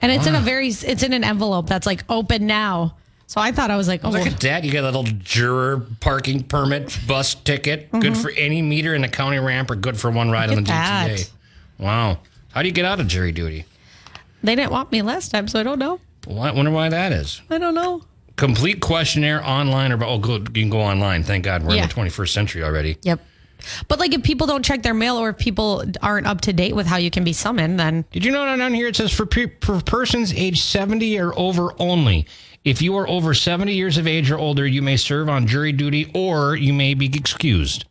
[0.02, 2.96] And it's in a very it's in an envelope that's like open now.
[3.28, 4.64] So I thought I was like, oh, Look at that.
[4.64, 7.92] You got a little juror parking permit, bus ticket.
[7.92, 10.62] Good for any meter in the county ramp or good for one ride on the
[10.64, 10.72] Mm-hmm.
[10.72, 11.18] at DTA.
[11.78, 11.84] that.
[11.84, 12.20] Wow.
[12.54, 13.66] How do you get out of jury duty?
[14.42, 16.00] they didn't want me last time, so I don't know.
[16.26, 17.42] Well, I wonder why that is.
[17.50, 18.02] I don't know.
[18.38, 20.48] Complete questionnaire online or oh, good.
[20.56, 21.24] You can go online.
[21.24, 21.84] Thank God we're Yeah.
[21.84, 22.98] in the 21st century already.
[23.04, 23.20] Yep.
[23.88, 26.76] But like if people don't check their mail or if people aren't up to date
[26.76, 29.12] with how you can be summoned, then Did you know that down here it says
[29.14, 32.26] for, pe- for persons age 70 or over only?
[32.66, 35.72] If you are over 70 years of age or older, you may serve on jury
[35.72, 37.86] duty or you may be excused.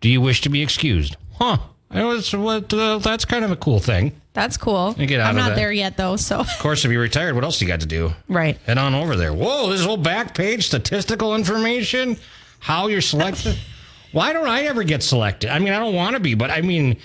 [0.00, 1.16] Do you wish to be excused?
[1.34, 1.58] Huh.
[1.90, 4.12] It's, what, uh, that's kind of a cool thing.
[4.34, 4.94] that's cool.
[4.98, 5.56] You get out I'm of not that.
[5.56, 8.12] there yet though, so Of course, if you're retired, what else you got to do?
[8.28, 8.58] right.
[8.66, 9.32] Head on over there.
[9.32, 12.16] Whoa, this whole back page, statistical information,
[12.60, 13.58] how you're selected.
[14.12, 15.50] Why don't I ever get selected?
[15.50, 16.96] I mean, I don't want to be, but I mean,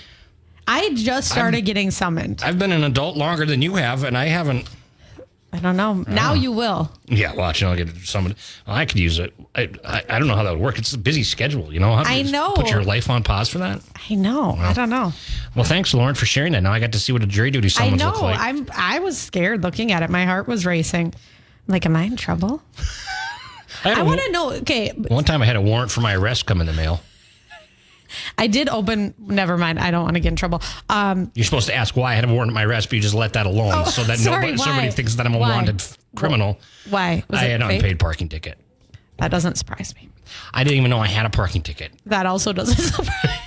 [0.66, 2.42] I just started getting summoned.
[2.42, 4.68] I've been an adult longer than you have, and I haven't.
[5.52, 6.04] I don't know.
[6.08, 6.90] Now you will.
[7.06, 8.34] Yeah, watch, and I'll get summoned.
[8.66, 9.32] Well, I could use it.
[9.54, 10.78] I, I, I don't know how that would work.
[10.78, 11.94] It's a busy schedule, you know.
[11.94, 12.54] How do I know.
[12.54, 13.80] Put your life on pause for that.
[14.10, 14.56] I know.
[14.58, 15.12] I don't know.
[15.54, 16.64] Well, thanks, Lauren, for sharing that.
[16.64, 18.10] Now I got to see what a jury duty I summons know.
[18.10, 18.40] look like.
[18.40, 18.66] I'm.
[18.74, 20.10] I was scared looking at it.
[20.10, 21.06] My heart was racing.
[21.14, 22.60] I'm like, am I in trouble?
[23.84, 24.52] I a- want to know.
[24.52, 27.00] Okay, One time I had a warrant for my arrest come in the mail.
[28.38, 29.14] I did open.
[29.18, 29.78] Never mind.
[29.80, 30.62] I don't want to get in trouble.
[30.88, 33.02] Um, You're supposed to ask why I had a warrant at my arrest, but you
[33.02, 35.50] just let that alone Oh, so that sorry, nobody, somebody thinks that I'm a Why?
[35.50, 35.82] wanted
[36.14, 36.60] criminal.
[36.90, 38.58] why was I it had an unpaid parking ticket.
[39.18, 40.08] That doesn't surprise me.
[40.52, 41.92] I didn't even know I had a parking ticket.
[42.06, 43.38] That also doesn't surprise.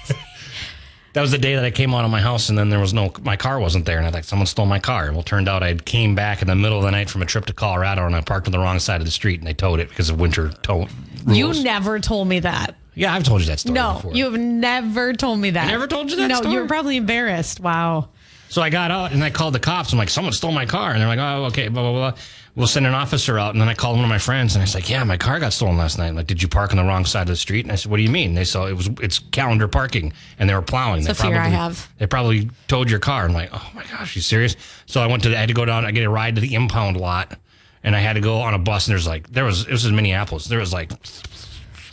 [1.17, 2.93] That was the day that I came out of my house, and then there was
[2.93, 5.09] no, my car wasn't there, and I thought someone stole my car.
[5.09, 7.25] Well, it turned out I came back in the middle of the night from a
[7.25, 9.55] trip to Colorado, and I parked on the wrong side of the street, and they
[9.55, 10.87] towed it because of winter tow
[11.25, 11.35] rules.
[11.39, 12.75] You never told me that.
[12.93, 14.13] yeah, I've told you that story No, before.
[14.13, 15.67] you have never told me that.
[15.67, 16.29] I never told you that story?
[16.29, 16.53] No, story?
[16.53, 17.61] you were probably embarrassed.
[17.61, 18.09] Wow.
[18.49, 19.91] So I got out and I called the cops.
[19.93, 20.91] I'm like, someone stole my car.
[20.91, 22.21] And they're like, oh, okay, blah, blah, blah.
[22.57, 23.53] We'll send an officer out.
[23.53, 25.39] And then I called one of my friends and I was like, yeah, my car
[25.39, 26.15] got stolen last night.
[26.15, 27.65] Like, did you park on the wrong side of the street?
[27.65, 28.33] And I said, what do you mean?
[28.33, 31.05] They saw it was, it's calendar parking and they were plowing.
[31.05, 31.87] It's they a fear I have.
[31.99, 33.25] They probably towed your car.
[33.25, 34.55] I'm like, oh my gosh, you serious?
[34.87, 36.41] So I went to, the, I had to go down, I get a ride to
[36.41, 37.37] the impound lot
[37.83, 39.85] and I had to go on a bus and there's like, there was, it was
[39.85, 40.45] in Minneapolis.
[40.45, 40.91] There was like,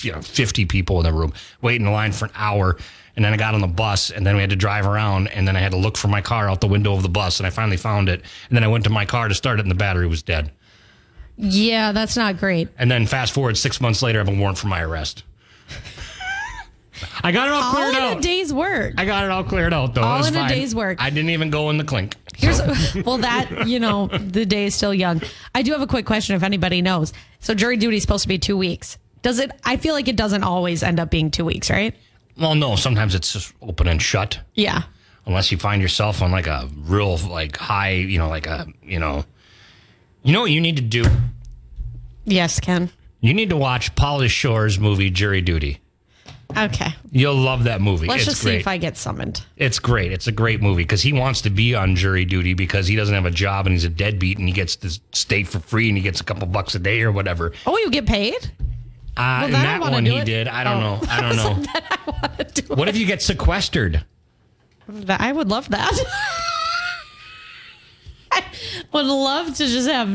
[0.03, 2.79] you know, 50 people in the room waiting in line for an hour.
[3.17, 5.47] And then I got on the bus and then we had to drive around and
[5.47, 7.47] then I had to look for my car out the window of the bus and
[7.47, 8.23] I finally found it.
[8.49, 10.51] And then I went to my car to start it and the battery was dead.
[11.37, 12.69] Yeah, that's not great.
[12.79, 15.25] And then fast forward six months later, I have a warrant for my arrest.
[17.23, 18.03] I got it all All cleared out.
[18.03, 18.95] All in a day's work.
[18.99, 20.03] I got it all cleared out though.
[20.03, 21.01] All in a day's work.
[21.01, 22.17] I didn't even go in the clink.
[22.37, 22.61] Here's
[23.05, 25.23] well that you know the day is still young.
[25.55, 27.13] I do have a quick question if anybody knows.
[27.41, 28.99] So jury duty is supposed to be two weeks.
[29.23, 29.51] Does it?
[29.65, 31.95] I feel like it doesn't always end up being two weeks, right?
[32.37, 34.39] Well, no, sometimes it's just open and shut.
[34.55, 34.83] Yeah.
[35.27, 38.99] unless you find yourself on like a real like high, you know, like a you
[38.99, 39.25] know,
[40.23, 41.05] you know what you need to do.
[42.25, 42.91] Yes, Ken.
[43.21, 45.81] You need to watch Pauly Shore's movie Jury Duty.
[46.57, 46.89] Okay.
[47.11, 48.07] You'll love that movie.
[48.07, 48.53] Let's it's just great.
[48.53, 49.45] see if I get summoned.
[49.57, 50.13] it's great.
[50.13, 53.15] It's a great movie because he wants to be on jury duty because he doesn't
[53.15, 55.97] have a job and he's a deadbeat and he gets to stay for free and
[55.97, 57.53] he gets a couple bucks a day or whatever.
[57.67, 58.53] Oh, you get paid?
[59.17, 60.25] Uh, Well, I that wanna one do he it.
[60.25, 60.49] did.
[60.49, 60.97] I don't Oh.
[60.97, 61.01] know.
[61.09, 61.37] I don't
[62.71, 62.75] know.
[62.75, 64.05] What if you get sequestered?
[64.89, 65.93] That- I would love that.
[68.33, 68.43] I
[68.93, 70.09] would love to just have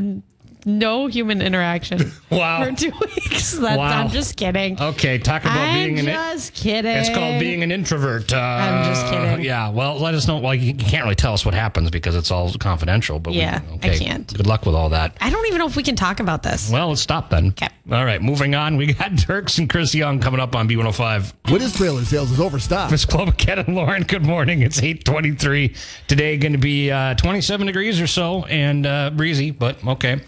[0.65, 2.63] no human interaction Wow.
[2.65, 3.53] for two weeks.
[3.53, 4.03] That's, Wow.
[4.03, 4.79] I'm just kidding.
[4.79, 6.91] Okay, talk about I'm being an just kidding.
[6.95, 8.31] It's called being an introvert.
[8.33, 9.43] Uh, I'm just kidding.
[9.45, 9.69] Yeah.
[9.69, 10.37] Well, let us know.
[10.39, 13.19] Well, you, you can't really tell us what happens because it's all confidential.
[13.19, 14.27] But we- Yeah, I can't.
[14.35, 15.15] Good luck with all that.
[15.21, 16.69] I don't even know if we can talk about this.
[16.71, 17.47] Well, let's stop then.
[17.49, 17.69] Okay.
[17.91, 18.21] All right.
[18.21, 18.77] Moving on.
[18.77, 21.33] We got Turks and Chris Young coming up on B105.
[21.51, 22.91] Winners Trailer Sales is overstocked.
[22.91, 24.61] Miss Clovercat and Lauren, good morning.
[24.61, 25.73] It's 823.
[26.07, 30.19] Today going to be uh, 27 degrees or so and uh, breezy, but okay.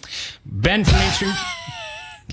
[0.46, 1.36] Ben from Main Street.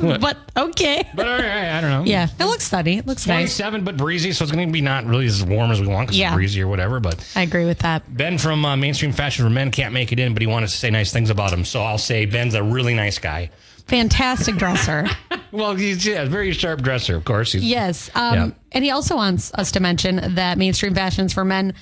[0.01, 0.21] What?
[0.21, 1.09] But okay.
[1.13, 2.05] But all right, I don't know.
[2.05, 2.99] Yeah, it looks sunny.
[2.99, 3.57] It looks nice.
[3.57, 6.07] 27, but breezy, so it's going to be not really as warm as we want
[6.07, 6.29] because Yeah.
[6.29, 8.05] it's breezy or whatever, but I agree with that.
[8.17, 10.77] Ben from uh, Mainstream Fashion for Men can't make it in, but he wanted to
[10.77, 11.65] say nice things about him.
[11.65, 13.51] So I'll say Ben's a really nice guy.
[13.87, 15.09] Fantastic dresser.
[15.51, 17.53] Well, he's yeah, a very sharp dresser, of course.
[17.53, 18.11] He's, yes.
[18.15, 18.51] Um, Yeah.
[18.73, 21.73] And he also wants us to mention that Mainstream Fashions for Men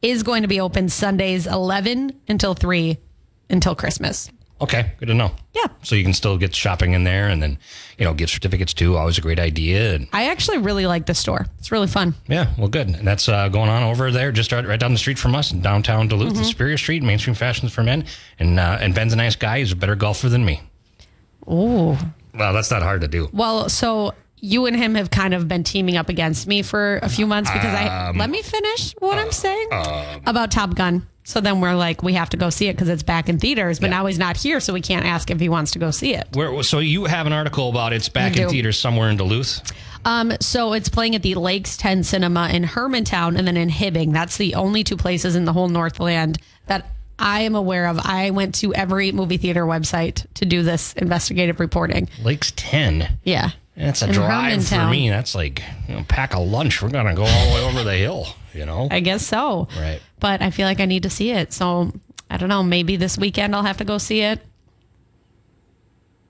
[0.00, 2.96] is going to be open Sundays 11 until 3
[3.50, 4.30] until Christmas.
[4.58, 5.32] Okay, good to know.
[5.54, 5.66] Yeah.
[5.82, 7.58] So you can still get shopping in there and then,
[7.98, 8.96] you know, gift certificates too.
[8.96, 9.94] Always a great idea.
[9.94, 11.44] And I actually really like the store.
[11.58, 12.14] It's really fun.
[12.26, 12.88] yeah, well, good.
[12.88, 15.52] And that's uh, going on over there, just right, right down the street from us
[15.52, 16.42] in downtown Duluth, Mm-hmm.
[16.44, 18.06] Superior Street, Mainstream Fashions for Men.
[18.38, 19.58] And, uh, and Ben's a nice guy.
[19.58, 20.62] He's a better golfer than me.
[21.48, 21.96] Ooh.
[22.34, 23.28] Well, that's not hard to do.
[23.32, 27.08] Well, so you and him have kind of been teaming up against me for a
[27.08, 29.68] few months because I Um, let me finish what uh, I'm saying
[30.26, 31.06] about Top Gun.
[31.26, 33.80] So then we're like, we have to go see it because it's back in theaters.
[33.80, 33.96] But Yeah.
[33.98, 36.28] now he's not here, so we can't ask if he wants to go see it.
[36.34, 39.60] Where, so you have an article about it's back in theaters somewhere in Duluth.
[40.04, 44.12] Um, so it's playing at the Lakes 10 Cinema in Hermantown and then in Hibbing.
[44.12, 46.86] That's the only two places in the whole Northland that
[47.18, 47.98] I am aware of.
[48.04, 52.08] I went to every movie theater website to do this investigative reporting.
[52.22, 53.18] Lakes 10.
[53.24, 53.50] Yeah.
[53.76, 54.90] That's a drive for Hermantown.
[54.90, 55.10] me.
[55.10, 56.80] That's like you know, pack a lunch.
[56.82, 58.26] We're gonna go all the way over the hill.
[58.54, 59.68] You know, I guess so.
[59.78, 60.00] Right.
[60.18, 61.52] But I feel like I need to see it.
[61.52, 61.92] So
[62.30, 62.62] I don't know.
[62.62, 64.40] Maybe this weekend I'll have to go see it.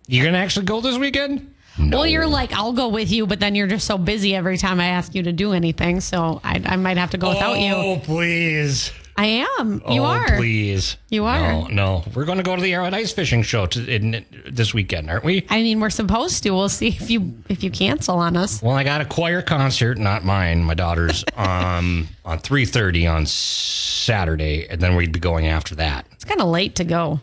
[0.09, 1.53] you're gonna actually go this weekend?
[1.79, 1.99] No.
[1.99, 4.81] Well, you're like, I'll go with you, but then you're just so busy every time
[4.81, 6.01] I ask you to do anything.
[6.01, 7.75] So I, I might have to go without you.
[7.75, 8.93] Oh, please.
[9.19, 9.83] I am.
[9.89, 10.37] You oh, are.
[10.37, 10.97] Please.
[11.09, 11.41] You are.
[11.41, 12.05] No, no.
[12.15, 15.25] We're going to go to the Arrowhead Ice Fishing Show to, in, this weekend, aren't
[15.25, 15.47] we?
[15.49, 16.51] I mean, we're supposed to.
[16.51, 18.63] We'll see if you if you cancel on us.
[18.63, 24.67] Well, I got a choir concert, not mine, my daughter's, um, on 3.30 on Saturday,
[24.69, 27.21] and then we'd be going after that It's kind of late to go.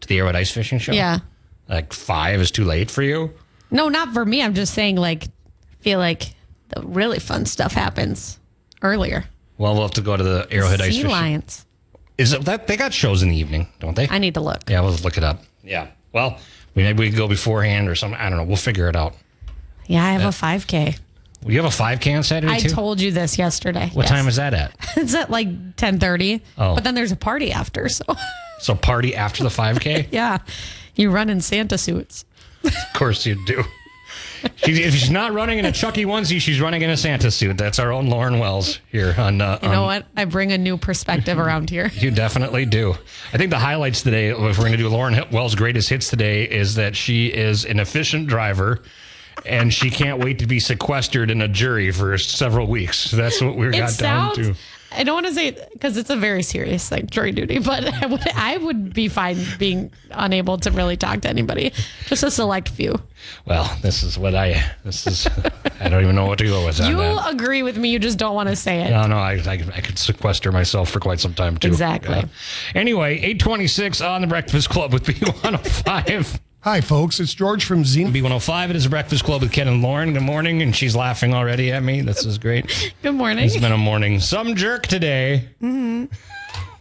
[0.00, 0.92] to the Arrowhead Ice Fishing Show.
[0.92, 1.18] Yeah.
[1.68, 3.32] Like 5 is too late for you?
[3.70, 4.42] No, not for me.
[4.42, 5.24] I'm just saying, like,
[5.80, 6.34] feel like
[6.68, 8.38] the really fun stuff happens
[8.82, 9.24] earlier.
[9.58, 11.10] Well, we'll have to go to the Arrowhead Ice Sea Fishing.
[11.10, 11.66] Lions.
[12.16, 14.08] Is it that they got shows in the evening, don't they?
[14.08, 14.68] I need to look.
[14.70, 15.42] yeah, we'll look it up.
[15.62, 15.88] Yeah.
[16.12, 16.38] Well,
[16.74, 18.18] maybe we could go beforehand or something.
[18.18, 18.44] I don't know.
[18.44, 19.14] We'll figure it out.
[19.86, 20.98] Yeah, I have a 5K.
[21.42, 22.68] Well, you have a 5K on Saturday I too?
[22.70, 23.90] told you this yesterday.
[23.92, 24.10] what Yes.
[24.10, 24.72] time is that at?
[24.96, 26.40] It's at like 10:30.
[26.58, 26.74] Oh.
[26.74, 28.04] But then there's a party after, so
[28.60, 30.08] So party after the 5K?
[30.12, 30.38] yeah.
[30.96, 32.24] You run in Santa suits.
[32.64, 33.62] Of course you do.
[34.56, 37.56] She, if she's not running in a Chucky onesie, she's running in a Santa suit.
[37.56, 39.40] That's our own Lauren Wells here on.
[39.40, 40.06] Uh, You know on- what?
[40.16, 41.90] I bring a new perspective around here.
[41.98, 42.94] You definitely do.
[43.32, 46.44] I think the highlights today, if we're going to do Lauren Wells' greatest hits today,
[46.44, 48.82] is that she is an efficient driver.
[49.46, 53.10] And she can't wait to be sequestered in a jury for several weeks.
[53.12, 54.54] That's what we got down to.
[54.90, 58.06] I don't want to say because it's a very serious like jury duty, but I
[58.06, 61.72] would I would be fine being unable to really talk to anybody,
[62.06, 63.00] just a select few.
[63.44, 64.64] Well, this is what I.
[64.84, 65.28] This is.
[65.80, 66.78] I don't even know what to go with.
[66.80, 68.90] You agree with me, you just don't want to say it.
[68.90, 71.68] No, no, I, I, I could sequester myself for quite some time too.
[71.68, 72.24] Exactly.
[72.74, 76.40] Anyway, 826 on the Breakfast Club with B105.
[76.62, 77.20] Hi, folks.
[77.20, 78.12] It's George from Zenith.
[78.12, 80.12] B105, it is a Breakfast Club with Ken and Lauren.
[80.12, 80.60] Good morning.
[80.60, 82.00] And she's laughing already at me.
[82.00, 82.92] This is great.
[83.02, 83.44] Good morning.
[83.44, 84.18] It's been a morning.
[84.18, 85.48] Some jerk today.
[85.62, 86.12] Mm-hmm.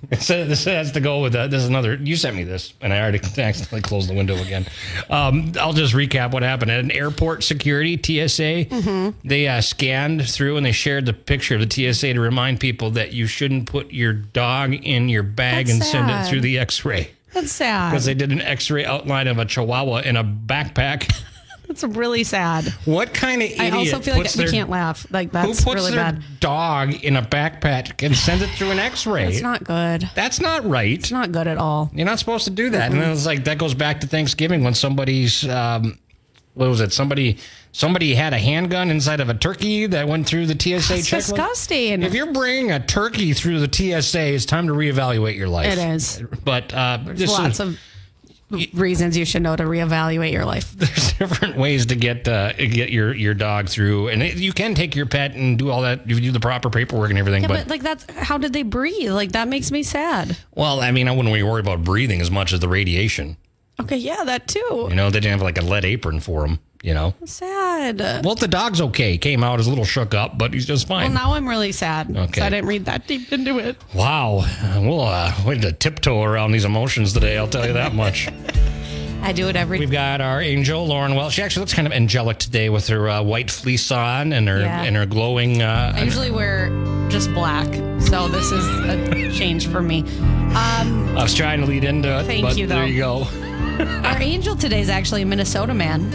[0.10, 1.96] It this has to go with uh, this is another.
[1.96, 4.66] You sent me this, and I already accidentally closed the window again.
[5.10, 8.66] Um, I'll just recap what happened at an airport security TSA.
[8.66, 9.28] Mm-hmm.
[9.28, 12.92] They uh, scanned through and they shared the picture of the TSA to remind people
[12.92, 16.60] that you shouldn't put your dog in your bag That's and send it through the
[16.60, 17.12] X-ray
[17.42, 17.92] That's sad.
[17.92, 21.14] because they did an X-ray outline of a Chihuahua in a backpack.
[21.68, 22.66] That's really sad.
[22.86, 25.06] What kind of idiot I also feel like puts we can't laugh.
[25.12, 26.24] Like that's who puts really their bad.
[26.40, 29.28] dog in a backpack and sends it through an X-ray?
[29.28, 30.10] It's not good.
[30.16, 30.98] That's not right.
[30.98, 31.92] It's not good at all.
[31.94, 32.92] You're not supposed to do that.
[32.92, 36.00] And then it's like that goes back to Thanksgiving when somebody's um,
[36.58, 36.92] what was it?
[36.92, 37.38] Somebody
[37.72, 41.10] somebody had a handgun inside of a turkey that went through the TSA It's checklist.
[41.28, 42.04] disgusting.
[42.04, 45.72] If you're bringing a turkey through the TSA, it's time to reevaluate your life.
[45.72, 46.24] It is.
[46.44, 47.78] But uh, this Lots of
[48.74, 50.72] reasons you should know to reevaluate your life.
[50.76, 54.74] there's different ways to get uh, get your your dog through, and it, you can
[54.74, 56.10] take your pet and do all that.
[56.10, 57.42] You do the proper paperwork and everything.
[57.44, 59.12] Yeah, but, but like that's how did they breathe?
[59.12, 60.38] Like that makes me sad.
[60.56, 63.38] well, I mean, I wouldn't really worry about breathing as much as the radiation.
[63.80, 64.88] Okay, yeah, that too.
[64.90, 66.60] You know, they didn't have like a lead apron for him.
[66.84, 67.16] You know.
[67.26, 68.00] Sad.
[68.00, 69.18] Well, Well, the dog's okay.
[69.18, 71.12] Came out, is a little shook up, but he's just fine.
[71.14, 72.16] Well, now I'm really sad.
[72.16, 72.42] Okay.
[72.42, 73.78] I didn't read that deep into it.
[73.96, 74.46] wow.
[74.80, 77.38] We'll uh, we to tiptoe around these emotions today.
[77.38, 78.30] I'll tell you that much.
[79.24, 81.34] I do it every We've got our angel Lauren Wells.
[81.34, 84.60] She actually looks kind of angelic today with her uh, white fleece on and her
[84.62, 84.84] Yeah.
[84.84, 85.64] and her glowing.
[85.64, 86.70] I Uh, usually wear
[87.10, 87.68] just black,
[88.00, 90.02] so this is a change for me.
[90.54, 93.28] Um, I was trying to lead into it, Thank but you, there you go.
[94.06, 96.12] our angel today is actually a Minnesota man.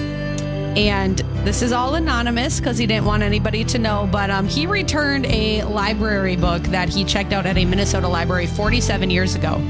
[0.77, 4.09] And this is all anonymous because he didn't want anybody to know.
[4.11, 8.47] But um, he returned a library book that he checked out at a Minnesota library
[8.47, 9.61] 47 years ago.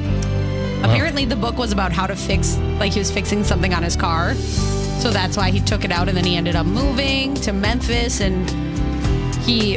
[0.83, 3.95] Apparently, the book was about how to fix, like he was fixing something on his
[3.97, 4.35] car.
[4.35, 6.09] So that's why he took it out.
[6.09, 8.49] And then he ended up moving to Memphis and
[9.43, 9.77] he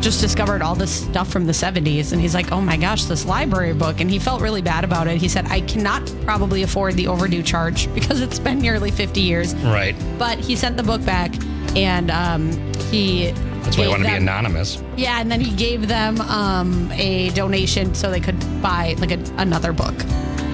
[0.00, 3.24] just discovered all this stuff from the 70s and he's like oh my gosh this
[3.24, 6.94] library book and he felt really bad about it he said i cannot probably afford
[6.94, 9.96] the overdue charge because it's been nearly 50 years Right.
[10.18, 11.32] but he sent the book back
[11.76, 12.52] and um,
[12.90, 13.30] he
[13.62, 14.82] That's why gave want to be anonymous.
[14.96, 19.18] yeah and then he gave them um, a donation so they could buy like a,
[19.38, 19.94] another book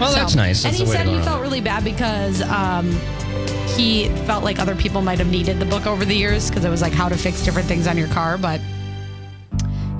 [0.00, 0.64] Well, that's nice.
[0.64, 2.90] and he the way to said he felt really bad because um,
[3.76, 6.70] he felt like other people might have needed the book over the years because it
[6.70, 8.60] was like how to fix different things on your car, but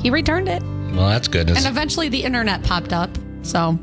[0.03, 0.63] he returned it.
[0.95, 1.49] Well, that's good.
[1.49, 3.11] And eventually the internet popped up.
[3.43, 3.79] So,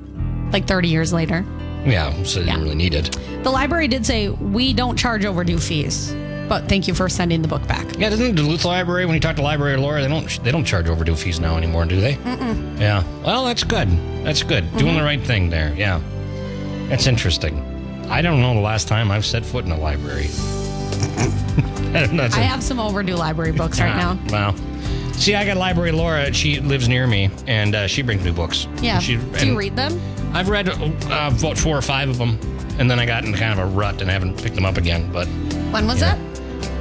[0.51, 1.43] like 30 years later.
[1.85, 2.51] yeah, so you Yeah.
[2.53, 3.17] didn't really need it.
[3.43, 6.13] The library did say, we don't charge overdue fees,
[6.49, 7.85] but thank you for sending the book back.
[7.97, 10.65] Yeah, doesn't the Duluth Library when you talk to library Laura, they don't they don't
[10.65, 12.15] charge overdue fees now anymore, do they?
[12.15, 12.79] Mm-mm.
[12.79, 13.03] Yeah.
[13.25, 13.87] Well, that's good.
[14.25, 14.63] That's good.
[14.65, 14.77] Mm-hmm.
[14.77, 15.73] Doing the right thing there.
[15.75, 16.01] Yeah.
[16.89, 17.63] That's interesting.
[18.09, 20.27] I don't know the last time I've set foot in a library.
[21.93, 24.51] I have some overdue library books right Ah, now.
[24.51, 24.55] Wow.
[25.19, 26.33] See, I got library Laura.
[26.33, 28.67] She lives near me, and uh, she brings me books.
[28.81, 28.99] Yeah.
[28.99, 29.99] She, Do you read them?
[30.33, 30.73] I've read uh,
[31.37, 32.39] about four or five of them,
[32.79, 34.77] and then I got in kind of a rut and I haven't picked them up
[34.77, 35.11] again.
[35.11, 35.27] But
[35.71, 36.17] When was it?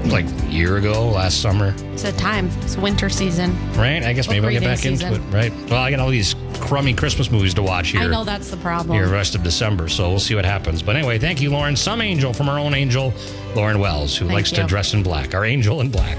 [0.06, 2.48] like a year ago, last summer, It's a time.
[2.62, 3.50] It's winter season.
[3.74, 4.02] right?
[4.04, 5.12] I guess Book maybe I'll get back season.
[5.14, 5.52] into it, right?
[5.68, 8.02] Well, I got all these crummy Christmas movies to watch here.
[8.02, 8.96] I know that's the problem.
[8.96, 10.80] Here, rest of December, so we'll see what happens.
[10.82, 11.74] But anyway, thank you, Lauren.
[11.74, 13.12] Some angel from our own angel,
[13.56, 15.34] Lauren Wells, who Thank likes to dress in black.
[15.34, 16.16] Our angel in black.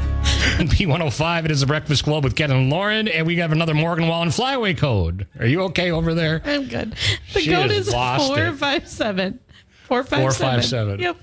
[0.63, 4.07] B105, it is a breakfast club with Ken and Lauren, and we have another Morgan
[4.07, 5.27] Wallen flyaway code.
[5.39, 6.41] Are you okay over there?
[6.45, 6.95] I'm good.
[7.33, 8.35] The She code is lost it.
[8.35, 9.39] 457.
[9.87, 10.19] 457.
[10.19, 10.99] 457.
[10.99, 11.17] Yep.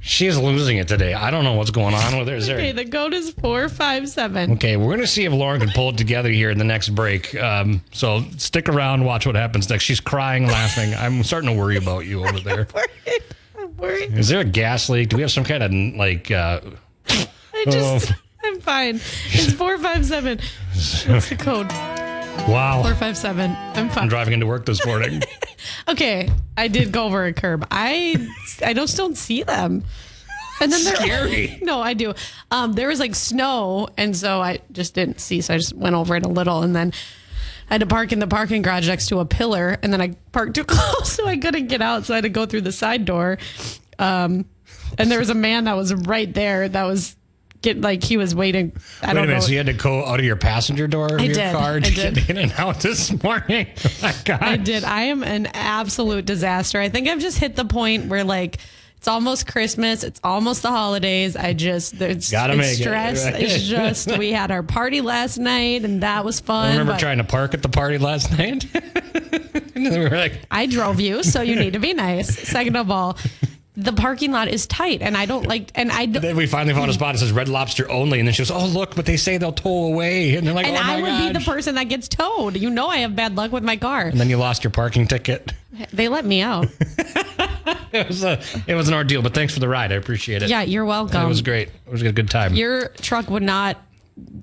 [0.00, 1.14] She's losing it today.
[1.14, 2.36] I don't know what's going on with her.
[2.36, 2.56] Is there?
[2.58, 4.52] Okay, the code is 457.
[4.52, 6.90] Okay, we're going to see if Lauren can pull it together here in the next
[6.90, 7.34] break.
[7.34, 9.82] Um, so stick around, watch what happens next.
[9.82, 10.94] She's crying, laughing.
[10.94, 12.68] I'm starting to worry about you over there.
[12.72, 13.22] worried.
[13.58, 14.12] I'm worried.
[14.16, 15.08] Is there a gas leak?
[15.08, 16.30] Do we have some kind of like?
[16.30, 16.60] Uh,
[17.08, 18.12] I just,
[18.44, 18.96] I'm fine.
[18.96, 20.38] It's 457.
[21.12, 21.68] What's the code?
[22.48, 22.82] wow!
[22.82, 23.50] 457.
[23.50, 24.02] I'm fine.
[24.04, 25.22] I'm driving into work this morning.
[25.88, 27.66] Okay, I did go over a curb.
[27.70, 28.28] I,
[28.64, 29.84] I just don't see them.
[30.60, 31.58] And then there, Scary.
[31.62, 32.14] No, I do.
[32.50, 35.40] Um, there was like snow, and so I just didn't see.
[35.40, 36.92] So I just went over it a little, and then
[37.70, 40.16] I had to park in the parking garage next to a pillar, and then I
[40.32, 42.04] parked too close, so I couldn't get out.
[42.04, 43.38] So I had to go through the side door.
[43.98, 44.44] Um,
[44.98, 47.16] and there was a man that was right there that was
[47.62, 48.72] get like he was waiting.
[49.02, 49.34] I Wait a don't minute.
[49.34, 49.40] know.
[49.40, 51.54] So you had to go out of your passenger door of I your did.
[51.54, 52.14] car I to did.
[52.14, 53.66] get in and out this morning?
[53.84, 54.42] Oh my God.
[54.42, 54.84] I did.
[54.84, 56.78] I am an absolute disaster.
[56.80, 58.58] I think I've just hit the point where like
[58.98, 60.02] it's almost Christmas.
[60.04, 61.36] It's almost the holidays.
[61.36, 63.24] I just there's Gotta it's make it, stress.
[63.24, 63.40] right?
[63.42, 66.66] It's just we had our party last night and that was fun.
[66.68, 68.66] I remember but trying to park at the party last night.
[69.74, 72.36] we were like, I drove you, so you need to be nice.
[72.48, 73.16] Second of all,
[73.76, 75.70] the parking lot is tight, and I don't like.
[75.74, 76.22] And I don't.
[76.22, 78.18] then we finally found a spot that says Red Lobster only.
[78.20, 80.34] And then she goes, Oh, look, but they say they'll tow away.
[80.34, 82.56] And they're like, And oh I would be the person that gets towed.
[82.56, 84.02] You know, I have bad luck with my car.
[84.06, 85.52] And then you lost your parking ticket.
[85.92, 86.68] They let me out.
[87.92, 89.90] It was a, it was an ordeal, but thanks for the ride.
[89.90, 90.50] I appreciate it.
[90.50, 91.22] Yeah, you're welcome.
[91.22, 91.68] It was great.
[91.68, 92.54] It was a good time.
[92.54, 93.78] Your truck would not.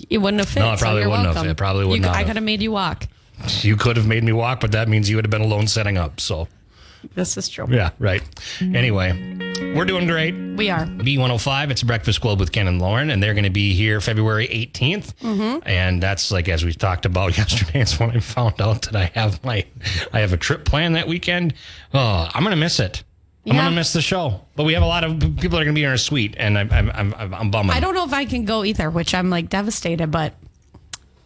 [0.10, 0.62] It wouldn't have fit.
[0.62, 1.36] No, it probably so wouldn't have.
[1.36, 1.52] welcome.
[1.52, 3.08] It probably would You- not I could have made you walk.
[3.62, 5.98] You could have made me walk, but that means you would have been alone setting
[5.98, 6.20] up.
[6.20, 6.48] So,
[7.16, 7.68] This is true.
[7.70, 8.22] yeah, right.
[8.62, 9.12] Anyway,
[9.76, 10.34] we're doing great.
[10.34, 10.86] We are.
[10.86, 14.47] B105, it's Breakfast Club with Ken and Lauren, and they're going to be here February
[14.47, 15.14] 18th.
[15.16, 15.68] Mm-hmm.
[15.68, 19.06] And that's like, as we talked about yesterday, is when I found out that I
[19.20, 19.66] have my,
[20.12, 21.54] I have a trip planned that weekend.
[21.93, 23.04] Oh, I'm going to miss it.
[23.45, 23.70] I'm Yeah.
[23.70, 24.41] to miss the show.
[24.56, 26.36] But we have a lot of people that are going to be in our suite,
[26.38, 27.76] and I'm, I'm, I'm, I'm, I'm bumming.
[27.76, 30.34] I don't know if I can go either, which I'm like devastated, but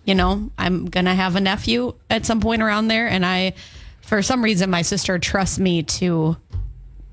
[0.05, 3.53] you know, I'm gonna have a nephew at some point around there, and I,
[4.07, 6.35] for some reason, my sister trusts me to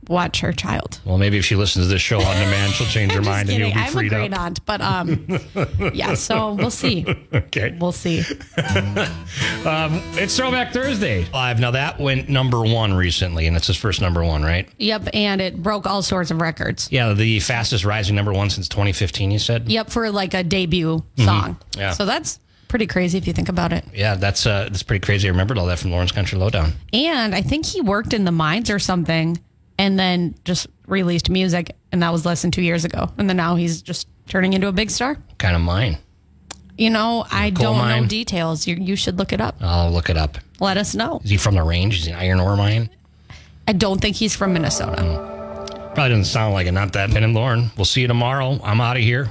[0.08, 1.00] watch her child.
[1.06, 3.30] Well, maybe if she listens to this show on demand, she'll change her I'm just
[3.30, 3.82] mind and you'll kidding.
[3.84, 4.40] be I'm a great up.
[4.40, 5.26] aunt, but um,
[5.94, 6.12] yeah.
[6.14, 7.06] So we'll see.
[7.32, 7.76] Okay.
[7.80, 8.22] We'll see.
[10.16, 11.58] It's Throwback Thursday live.
[11.58, 14.68] Now that went number one recently, and it's his first number one, right?
[14.78, 16.88] Yep, and it broke all sorts of records.
[16.92, 19.30] Yeah, the fastest rising number one since 2015.
[19.30, 19.68] You said.
[19.70, 21.54] Yep, for like a debut song.
[21.56, 21.80] Mm-hmm.
[21.80, 21.90] Yeah.
[21.92, 22.38] So that's
[22.74, 23.84] pretty crazy if you think about it.
[23.94, 25.28] Yeah, that's uh, that's pretty crazy.
[25.28, 26.72] I remembered all that from Lauren's Country Lowdown.
[26.92, 29.38] And I think he worked in the mines or something
[29.78, 31.76] and then just released music.
[31.92, 33.12] And that was less than two years ago.
[33.16, 35.16] And then now he's just turning into a big star.
[35.38, 35.98] Kind of mine.
[36.76, 38.02] You know, I Coal don't mine.
[38.02, 38.66] know details.
[38.66, 39.54] You, you should look it up.
[39.60, 40.38] I'll look it up.
[40.58, 41.20] Let us know.
[41.22, 42.00] Is he from the range?
[42.00, 42.90] Is he an iron ore mine?
[43.68, 44.96] I don't think he's from Minnesota.
[45.94, 46.72] Probably doesn't sound like it.
[46.72, 47.14] Not that.
[47.14, 47.70] Ben and Lauren.
[47.76, 48.58] We'll see you tomorrow.
[48.64, 49.30] I'm out of here.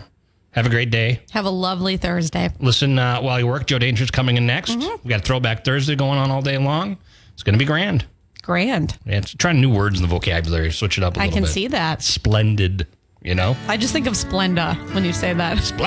[0.53, 1.21] Have a great day.
[1.31, 2.49] Have a lovely Thursday.
[2.59, 3.65] Listen uh, while you work.
[3.65, 4.71] Joe Danger's coming in next.
[4.71, 5.07] Mm-hmm.
[5.07, 6.97] We got Throwback Thursday going on all day long.
[7.33, 8.05] It's going to be grand.
[8.43, 8.97] Grand.
[9.05, 10.71] Yeah, it's trying new words in the vocabulary.
[10.71, 11.51] Switch it up a I can bit.
[11.51, 12.03] see that.
[12.03, 12.87] Splendid.
[13.23, 13.55] You know?
[13.67, 15.57] I just think of Splenda when you say that.
[15.59, 15.81] Splendid.